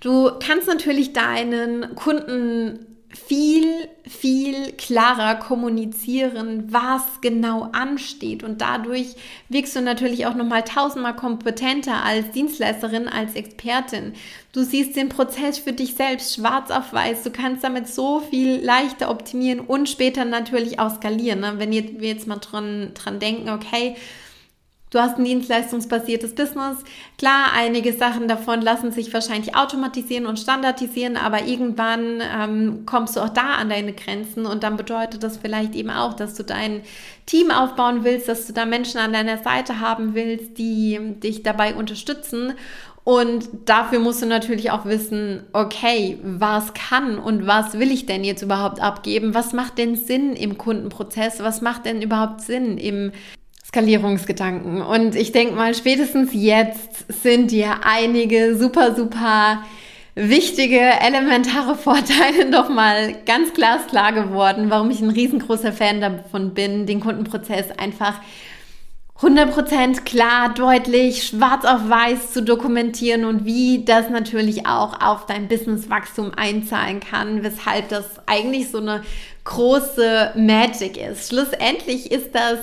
Du 0.00 0.30
kannst 0.40 0.66
natürlich 0.66 1.12
deinen 1.12 1.94
Kunden 1.94 2.86
viel, 3.12 3.88
viel 4.08 4.72
klarer 4.72 5.34
kommunizieren, 5.34 6.72
was 6.72 7.02
genau 7.20 7.68
ansteht. 7.72 8.44
Und 8.44 8.60
dadurch 8.60 9.16
wirkst 9.48 9.74
du 9.74 9.80
natürlich 9.80 10.26
auch 10.26 10.34
nochmal 10.34 10.62
tausendmal 10.62 11.16
kompetenter 11.16 12.04
als 12.04 12.30
Dienstleisterin, 12.30 13.08
als 13.08 13.34
Expertin. 13.34 14.12
Du 14.52 14.62
siehst 14.62 14.94
den 14.94 15.08
Prozess 15.08 15.58
für 15.58 15.72
dich 15.72 15.96
selbst 15.96 16.36
schwarz 16.36 16.70
auf 16.70 16.92
weiß. 16.92 17.24
Du 17.24 17.30
kannst 17.30 17.64
damit 17.64 17.88
so 17.88 18.20
viel 18.20 18.64
leichter 18.64 19.10
optimieren 19.10 19.60
und 19.60 19.88
später 19.88 20.24
natürlich 20.24 20.78
auch 20.78 20.94
skalieren. 20.94 21.40
Ne? 21.40 21.54
Wenn 21.56 21.72
wir 21.72 22.08
jetzt 22.08 22.28
mal 22.28 22.36
dran, 22.36 22.92
dran 22.94 23.18
denken, 23.18 23.50
okay, 23.50 23.96
Du 24.90 24.98
hast 24.98 25.18
ein 25.18 25.24
dienstleistungsbasiertes 25.24 26.34
Business. 26.34 26.78
Klar, 27.16 27.52
einige 27.54 27.92
Sachen 27.92 28.26
davon 28.26 28.60
lassen 28.60 28.90
sich 28.90 29.14
wahrscheinlich 29.14 29.54
automatisieren 29.54 30.26
und 30.26 30.40
standardisieren, 30.40 31.16
aber 31.16 31.44
irgendwann 31.44 32.20
ähm, 32.20 32.82
kommst 32.86 33.14
du 33.14 33.20
auch 33.20 33.28
da 33.28 33.54
an 33.54 33.68
deine 33.68 33.92
Grenzen 33.92 34.46
und 34.46 34.64
dann 34.64 34.76
bedeutet 34.76 35.22
das 35.22 35.36
vielleicht 35.36 35.76
eben 35.76 35.90
auch, 35.90 36.14
dass 36.14 36.34
du 36.34 36.42
dein 36.42 36.82
Team 37.24 37.52
aufbauen 37.52 38.02
willst, 38.02 38.28
dass 38.28 38.48
du 38.48 38.52
da 38.52 38.66
Menschen 38.66 38.98
an 38.98 39.12
deiner 39.12 39.38
Seite 39.38 39.78
haben 39.78 40.14
willst, 40.14 40.58
die 40.58 40.98
dich 41.22 41.44
dabei 41.44 41.76
unterstützen. 41.76 42.54
Und 43.04 43.48
dafür 43.66 44.00
musst 44.00 44.22
du 44.22 44.26
natürlich 44.26 44.72
auch 44.72 44.86
wissen, 44.86 45.44
okay, 45.52 46.18
was 46.22 46.74
kann 46.74 47.18
und 47.18 47.46
was 47.46 47.78
will 47.78 47.92
ich 47.92 48.06
denn 48.06 48.24
jetzt 48.24 48.42
überhaupt 48.42 48.80
abgeben? 48.80 49.34
Was 49.34 49.52
macht 49.52 49.78
denn 49.78 49.94
Sinn 49.94 50.34
im 50.34 50.58
Kundenprozess? 50.58 51.40
Was 51.42 51.60
macht 51.60 51.86
denn 51.86 52.02
überhaupt 52.02 52.40
Sinn 52.40 52.76
im 52.76 53.12
Skalierungsgedanken. 53.70 54.82
Und 54.82 55.14
ich 55.14 55.30
denke 55.30 55.54
mal, 55.54 55.76
spätestens 55.76 56.30
jetzt 56.32 57.06
sind 57.22 57.52
dir 57.52 57.84
einige 57.84 58.56
super, 58.56 58.96
super 58.96 59.62
wichtige, 60.16 60.80
elementare 60.80 61.76
Vorteile 61.76 62.46
doch 62.50 62.68
mal 62.68 63.14
ganz 63.26 63.54
glasklar 63.54 64.12
geworden, 64.12 64.70
warum 64.70 64.90
ich 64.90 65.00
ein 65.00 65.10
riesengroßer 65.10 65.72
Fan 65.72 66.00
davon 66.00 66.52
bin, 66.52 66.86
den 66.86 66.98
Kundenprozess 66.98 67.70
einfach 67.78 68.14
100% 69.20 70.02
klar, 70.04 70.52
deutlich, 70.52 71.24
schwarz 71.24 71.64
auf 71.64 71.88
weiß 71.88 72.32
zu 72.32 72.42
dokumentieren 72.42 73.24
und 73.24 73.44
wie 73.44 73.84
das 73.84 74.10
natürlich 74.10 74.66
auch 74.66 75.00
auf 75.00 75.26
dein 75.26 75.46
Businesswachstum 75.46 76.32
einzahlen 76.34 76.98
kann, 76.98 77.44
weshalb 77.44 77.90
das 77.90 78.06
eigentlich 78.26 78.70
so 78.70 78.78
eine 78.78 79.02
große 79.44 80.32
Magic 80.36 80.96
ist. 80.96 81.28
Schlussendlich 81.28 82.10
ist 82.10 82.34
das 82.34 82.58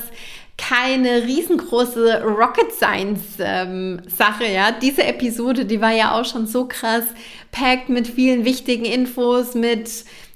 keine 0.58 1.24
riesengroße 1.24 2.24
Rocket 2.24 2.72
Science 2.74 3.38
ähm, 3.40 4.02
Sache, 4.08 4.46
ja. 4.46 4.72
Diese 4.72 5.04
Episode, 5.04 5.66
die 5.66 5.82
war 5.82 5.92
ja 5.92 6.20
auch 6.20 6.26
schon 6.26 6.48
so 6.48 6.66
krass 6.66 7.04
packt 7.52 7.90
mit 7.90 8.08
vielen 8.08 8.44
wichtigen 8.44 8.86
Infos, 8.86 9.54
mit 9.54 9.90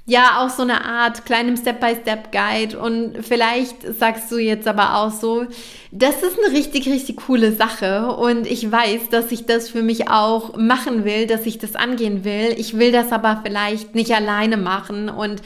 ja 0.05 0.39
auch 0.43 0.49
so 0.49 0.63
eine 0.63 0.84
Art 0.84 1.25
kleinem 1.25 1.55
Step-by-Step-Guide 1.55 2.77
und 2.79 3.23
vielleicht 3.23 3.97
sagst 3.97 4.31
du 4.31 4.38
jetzt 4.38 4.67
aber 4.67 4.97
auch 4.97 5.12
so, 5.12 5.45
das 5.91 6.23
ist 6.23 6.38
eine 6.43 6.55
richtig, 6.57 6.88
richtig 6.88 7.17
coole 7.17 7.51
Sache 7.51 8.15
und 8.15 8.47
ich 8.47 8.71
weiß, 8.71 9.10
dass 9.10 9.31
ich 9.31 9.45
das 9.45 9.69
für 9.69 9.84
mich 9.84 10.10
auch 10.10 10.57
machen 10.57 11.05
will, 11.05 11.27
dass 11.27 11.45
ich 11.45 11.60
das 11.60 11.75
angehen 11.75 12.23
will. 12.23 12.53
Ich 12.57 12.77
will 12.77 12.91
das 12.91 13.12
aber 13.12 13.41
vielleicht 13.45 13.93
nicht 13.95 14.13
alleine 14.13 14.57
machen 14.57 15.07
und 15.07 15.41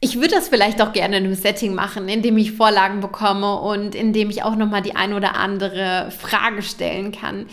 ich 0.00 0.16
würde 0.16 0.34
das 0.36 0.48
vielleicht 0.48 0.80
auch 0.80 0.92
gerne 0.92 1.18
in 1.18 1.24
einem 1.24 1.34
Setting 1.34 1.74
machen, 1.74 2.08
in 2.08 2.22
dem 2.22 2.38
ich 2.38 2.52
Vorlagen 2.52 3.00
bekomme 3.00 3.60
und 3.60 3.94
in 3.94 4.12
dem 4.12 4.30
ich 4.30 4.42
auch 4.42 4.56
nochmal 4.56 4.82
die 4.82 4.96
ein 4.96 5.12
oder 5.12 5.36
andere 5.36 6.10
Frage 6.16 6.62
stellen 6.62 7.12
kann. 7.12 7.46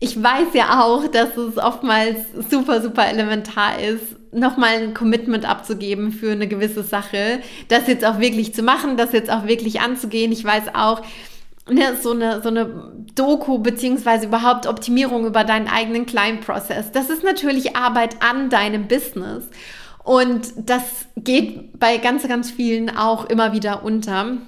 Ich 0.00 0.22
weiß 0.22 0.54
ja 0.54 0.84
auch, 0.84 1.08
dass 1.08 1.36
es 1.36 1.56
oftmals 1.56 2.18
super, 2.50 2.80
super 2.82 3.08
elementar 3.08 3.80
ist, 3.80 4.16
nochmal 4.32 4.74
ein 4.74 4.94
Commitment 4.94 5.48
abzugeben 5.48 6.12
für 6.12 6.30
eine 6.30 6.46
gewisse 6.46 6.82
Sache, 6.82 7.40
das 7.68 7.88
jetzt 7.88 8.04
auch 8.04 8.20
wirklich 8.20 8.54
zu 8.54 8.62
machen, 8.62 8.96
das 8.96 9.12
jetzt 9.12 9.30
auch 9.30 9.46
wirklich 9.46 9.80
anzugehen. 9.80 10.30
Ich 10.30 10.44
weiß 10.44 10.74
auch, 10.74 11.02
ne, 11.68 11.96
so 12.00 12.12
eine, 12.12 12.42
so 12.42 12.48
eine 12.48 12.92
Doku 13.14 13.58
beziehungsweise 13.58 14.26
überhaupt 14.26 14.66
Optimierung 14.66 15.26
über 15.26 15.44
deinen 15.44 15.68
eigenen 15.68 16.06
Client-Prozess. 16.06 16.92
Das 16.92 17.10
ist 17.10 17.24
natürlich 17.24 17.76
Arbeit 17.76 18.22
an 18.22 18.50
deinem 18.50 18.86
Business. 18.86 19.44
Und 20.08 20.54
das 20.56 21.04
geht 21.18 21.78
bei 21.78 21.98
ganz, 21.98 22.26
ganz 22.26 22.50
vielen 22.50 22.88
auch 22.88 23.26
immer 23.26 23.52
wieder 23.52 23.82
unter. 23.84 24.38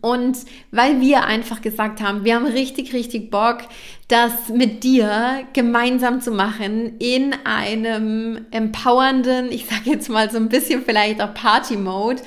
Und 0.00 0.38
weil 0.70 1.00
wir 1.00 1.24
einfach 1.24 1.62
gesagt 1.62 2.00
haben, 2.00 2.24
wir 2.24 2.36
haben 2.36 2.46
richtig, 2.46 2.92
richtig 2.92 3.28
Bock, 3.28 3.62
das 4.06 4.50
mit 4.50 4.84
dir 4.84 5.48
gemeinsam 5.52 6.20
zu 6.20 6.30
machen 6.30 6.96
in 7.00 7.34
einem 7.44 8.46
empowernden, 8.52 9.50
ich 9.50 9.66
sage 9.66 9.90
jetzt 9.90 10.08
mal 10.08 10.30
so 10.30 10.36
ein 10.36 10.48
bisschen 10.48 10.84
vielleicht 10.84 11.20
auch 11.20 11.34
Party-Mode, 11.34 12.22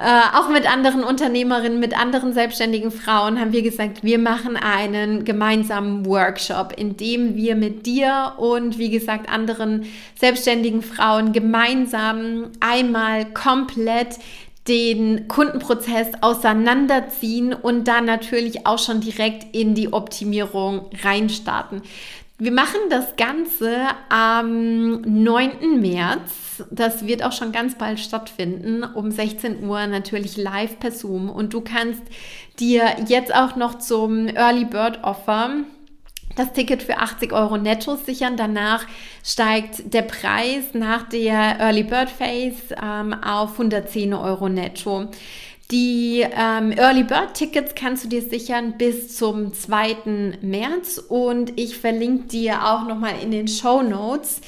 äh, 0.00 0.36
auch 0.36 0.48
mit 0.48 0.70
anderen 0.70 1.02
Unternehmerinnen, 1.02 1.80
mit 1.80 1.98
anderen 1.98 2.32
selbstständigen 2.32 2.92
Frauen 2.92 3.40
haben 3.40 3.52
wir 3.52 3.62
gesagt, 3.62 4.04
wir 4.04 4.18
machen 4.18 4.56
einen 4.56 5.24
gemeinsamen 5.24 6.06
Workshop, 6.06 6.72
in 6.76 6.96
dem 6.96 7.34
wir 7.34 7.56
mit 7.56 7.84
dir 7.84 8.34
und 8.36 8.78
wie 8.78 8.90
gesagt 8.90 9.28
anderen 9.28 9.86
selbstständigen 10.14 10.82
Frauen 10.82 11.32
gemeinsam 11.32 12.52
einmal 12.60 13.24
komplett 13.32 14.18
den 14.68 15.26
Kundenprozess 15.26 16.08
auseinanderziehen 16.20 17.52
und 17.52 17.88
dann 17.88 18.04
natürlich 18.04 18.66
auch 18.66 18.78
schon 18.78 19.00
direkt 19.00 19.52
in 19.56 19.74
die 19.74 19.92
Optimierung 19.92 20.90
reinstarten. 21.02 21.82
Wir 22.40 22.52
machen 22.52 22.78
das 22.88 23.16
Ganze 23.16 23.88
am 24.10 25.00
9. 25.00 25.80
März. 25.80 26.62
Das 26.70 27.04
wird 27.04 27.24
auch 27.24 27.32
schon 27.32 27.50
ganz 27.50 27.76
bald 27.76 27.98
stattfinden, 27.98 28.84
um 28.84 29.10
16 29.10 29.64
Uhr 29.64 29.84
natürlich 29.88 30.36
live 30.36 30.78
per 30.78 30.92
Zoom. 30.92 31.30
Und 31.30 31.52
du 31.52 31.62
kannst 31.62 32.02
dir 32.60 32.84
jetzt 33.08 33.34
auch 33.34 33.56
noch 33.56 33.78
zum 33.78 34.28
Early 34.28 34.66
Bird 34.66 35.02
Offer 35.02 35.64
das 36.36 36.52
Ticket 36.52 36.84
für 36.84 36.98
80 36.98 37.32
Euro 37.32 37.56
netto 37.56 37.96
sichern. 37.96 38.36
Danach 38.36 38.86
steigt 39.24 39.92
der 39.92 40.02
Preis 40.02 40.74
nach 40.74 41.08
der 41.08 41.58
Early 41.58 41.82
Bird 41.82 42.08
Phase 42.08 42.76
ähm, 42.80 43.14
auf 43.14 43.54
110 43.54 44.14
Euro 44.14 44.48
netto. 44.48 45.08
Die 45.70 46.20
ähm, 46.22 46.72
Early 46.72 47.04
Bird 47.04 47.34
Tickets 47.34 47.74
kannst 47.74 48.02
du 48.02 48.08
dir 48.08 48.22
sichern 48.22 48.78
bis 48.78 49.14
zum 49.14 49.52
2. 49.52 50.38
März 50.40 50.96
und 50.96 51.60
ich 51.60 51.76
verlinke 51.76 52.26
dir 52.28 52.64
auch 52.64 52.88
nochmal 52.88 53.16
in 53.22 53.32
den 53.32 53.48
Show 53.48 53.82
Notes 53.82 54.40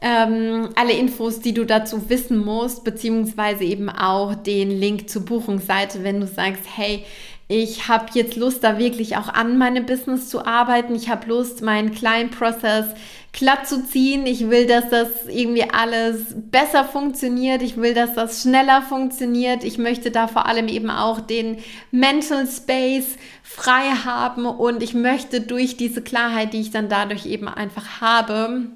ähm, 0.00 0.70
alle 0.74 0.94
Infos, 0.94 1.38
die 1.38 1.54
du 1.54 1.64
dazu 1.64 2.10
wissen 2.10 2.44
musst, 2.44 2.82
beziehungsweise 2.82 3.62
eben 3.62 3.88
auch 3.88 4.34
den 4.34 4.70
Link 4.70 5.08
zur 5.08 5.24
Buchungsseite, 5.24 6.02
wenn 6.02 6.20
du 6.20 6.26
sagst, 6.26 6.64
hey, 6.74 7.04
ich 7.46 7.88
habe 7.88 8.06
jetzt 8.14 8.34
Lust, 8.34 8.64
da 8.64 8.76
wirklich 8.78 9.16
auch 9.16 9.28
an 9.28 9.56
meinem 9.56 9.86
Business 9.86 10.28
zu 10.28 10.44
arbeiten. 10.44 10.94
Ich 10.96 11.08
habe 11.08 11.28
Lust, 11.28 11.62
meinen 11.62 11.92
kleinen 11.92 12.30
Prozess 12.30 12.86
glatt 13.34 13.66
zu 13.68 13.84
ziehen. 13.84 14.26
Ich 14.26 14.48
will, 14.48 14.66
dass 14.66 14.88
das 14.88 15.08
irgendwie 15.28 15.68
alles 15.68 16.34
besser 16.34 16.84
funktioniert. 16.84 17.62
Ich 17.62 17.76
will, 17.76 17.92
dass 17.92 18.14
das 18.14 18.42
schneller 18.42 18.80
funktioniert. 18.80 19.64
Ich 19.64 19.76
möchte 19.76 20.10
da 20.10 20.28
vor 20.28 20.46
allem 20.46 20.68
eben 20.68 20.88
auch 20.88 21.20
den 21.20 21.58
Mental 21.90 22.46
Space 22.46 23.16
frei 23.42 23.90
haben 24.04 24.46
und 24.46 24.82
ich 24.82 24.94
möchte 24.94 25.40
durch 25.40 25.76
diese 25.76 26.00
Klarheit, 26.00 26.52
die 26.52 26.60
ich 26.60 26.70
dann 26.70 26.88
dadurch 26.88 27.26
eben 27.26 27.48
einfach 27.48 28.00
habe, 28.00 28.66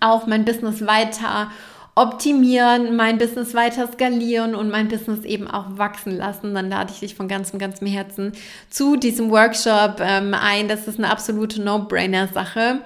auch 0.00 0.26
mein 0.26 0.44
Business 0.44 0.86
weiter 0.86 1.50
optimieren, 1.94 2.94
mein 2.94 3.16
Business 3.18 3.54
weiter 3.54 3.88
skalieren 3.90 4.54
und 4.54 4.70
mein 4.70 4.88
Business 4.88 5.24
eben 5.24 5.48
auch 5.48 5.78
wachsen 5.78 6.16
lassen, 6.16 6.54
dann 6.54 6.68
lade 6.68 6.92
ich 6.92 7.00
dich 7.00 7.14
von 7.14 7.26
ganzem, 7.26 7.58
ganzem 7.58 7.88
Herzen 7.88 8.32
zu 8.68 8.96
diesem 8.96 9.30
Workshop 9.30 9.96
ähm, 10.00 10.34
ein. 10.34 10.68
Das 10.68 10.86
ist 10.86 10.98
eine 10.98 11.10
absolute 11.10 11.60
No-Brainer-Sache. 11.60 12.82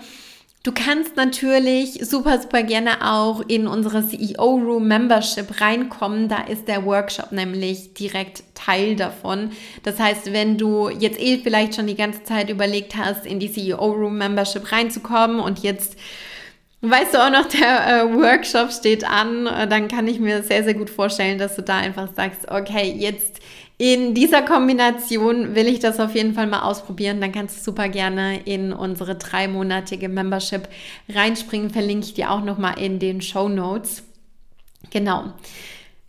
Du 0.64 0.70
kannst 0.70 1.16
natürlich 1.16 2.08
super, 2.08 2.40
super 2.40 2.62
gerne 2.62 3.12
auch 3.12 3.40
in 3.48 3.66
unsere 3.66 4.06
CEO 4.06 4.54
Room 4.58 4.86
Membership 4.86 5.60
reinkommen. 5.60 6.28
Da 6.28 6.42
ist 6.42 6.68
der 6.68 6.84
Workshop 6.84 7.32
nämlich 7.32 7.94
direkt 7.94 8.44
Teil 8.54 8.94
davon. 8.94 9.50
Das 9.82 9.98
heißt, 9.98 10.32
wenn 10.32 10.58
du 10.58 10.88
jetzt 10.88 11.20
eh 11.20 11.38
vielleicht 11.38 11.74
schon 11.74 11.88
die 11.88 11.96
ganze 11.96 12.22
Zeit 12.22 12.48
überlegt 12.48 12.94
hast, 12.94 13.26
in 13.26 13.40
die 13.40 13.50
CEO 13.50 13.90
Room 13.90 14.18
Membership 14.18 14.70
reinzukommen 14.70 15.40
und 15.40 15.64
jetzt 15.64 15.96
Weißt 16.84 17.14
du 17.14 17.18
auch 17.18 17.30
noch, 17.30 17.46
der 17.46 17.86
äh, 17.86 18.12
Workshop 18.12 18.72
steht 18.72 19.04
an, 19.04 19.46
äh, 19.46 19.68
dann 19.68 19.86
kann 19.86 20.08
ich 20.08 20.18
mir 20.18 20.42
sehr, 20.42 20.64
sehr 20.64 20.74
gut 20.74 20.90
vorstellen, 20.90 21.38
dass 21.38 21.54
du 21.54 21.62
da 21.62 21.76
einfach 21.76 22.08
sagst, 22.16 22.50
okay, 22.50 22.92
jetzt 22.98 23.38
in 23.82 24.14
dieser 24.14 24.42
Kombination 24.42 25.56
will 25.56 25.66
ich 25.66 25.80
das 25.80 25.98
auf 25.98 26.14
jeden 26.14 26.34
Fall 26.34 26.46
mal 26.46 26.62
ausprobieren. 26.62 27.20
Dann 27.20 27.32
kannst 27.32 27.58
du 27.58 27.64
super 27.64 27.88
gerne 27.88 28.38
in 28.44 28.72
unsere 28.72 29.16
dreimonatige 29.16 30.08
Membership 30.08 30.68
reinspringen. 31.08 31.68
Verlinke 31.68 32.06
ich 32.06 32.14
dir 32.14 32.30
auch 32.30 32.44
nochmal 32.44 32.78
in 32.78 33.00
den 33.00 33.20
Show 33.20 33.48
Notes. 33.48 34.04
Genau. 34.90 35.32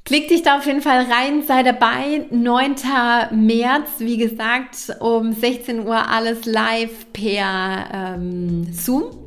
Klick 0.06 0.28
dich 0.28 0.44
da 0.44 0.58
auf 0.58 0.68
jeden 0.68 0.82
Fall 0.82 1.08
rein, 1.12 1.42
sei 1.42 1.64
dabei. 1.64 2.28
9. 2.30 2.76
März, 3.32 3.90
wie 3.98 4.18
gesagt, 4.18 4.96
um 5.00 5.34
16 5.34 5.88
Uhr 5.88 6.08
alles 6.08 6.46
live 6.46 7.12
per 7.12 7.88
ähm, 7.92 8.72
Zoom. 8.72 9.23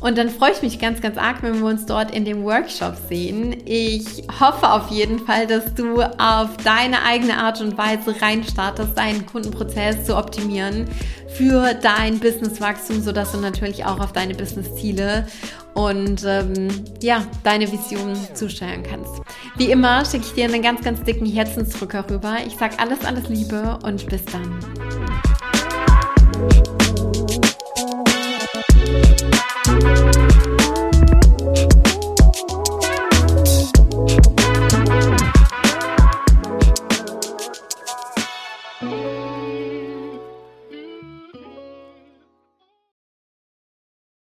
Und 0.00 0.18
dann 0.18 0.28
freue 0.28 0.52
ich 0.52 0.62
mich 0.62 0.78
ganz, 0.78 1.00
ganz 1.00 1.16
arg, 1.16 1.42
wenn 1.42 1.60
wir 1.60 1.66
uns 1.66 1.86
dort 1.86 2.14
in 2.14 2.24
dem 2.24 2.44
Workshop 2.44 2.96
sehen. 3.08 3.56
Ich 3.64 4.24
hoffe 4.40 4.70
auf 4.70 4.90
jeden 4.90 5.18
Fall, 5.20 5.46
dass 5.46 5.74
du 5.74 6.02
auf 6.02 6.56
deine 6.64 7.02
eigene 7.04 7.38
Art 7.38 7.60
und 7.60 7.78
Weise 7.78 8.14
reinstartest, 8.20 8.96
deinen 8.96 9.24
Kundenprozess 9.26 10.04
zu 10.04 10.16
optimieren 10.16 10.86
für 11.28 11.74
dein 11.74 12.18
Businesswachstum, 12.18 13.02
sodass 13.02 13.32
du 13.32 13.38
natürlich 13.38 13.84
auch 13.84 14.00
auf 14.00 14.12
deine 14.12 14.34
Businessziele 14.34 15.26
und 15.74 16.24
ähm, 16.24 16.68
ja, 17.02 17.22
deine 17.42 17.70
Vision 17.70 18.16
zusteuern 18.34 18.82
kannst. 18.82 19.12
Wie 19.56 19.70
immer 19.70 20.04
schicke 20.04 20.24
ich 20.26 20.32
dir 20.32 20.44
einen 20.46 20.62
ganz, 20.62 20.82
ganz 20.82 21.02
dicken 21.02 21.26
Herzensdrücker 21.26 22.08
rüber. 22.10 22.36
Ich 22.46 22.56
sage 22.56 22.78
alles, 22.78 23.04
alles 23.04 23.28
Liebe 23.28 23.78
und 23.82 24.06
bis 24.06 24.24
dann. 24.24 24.58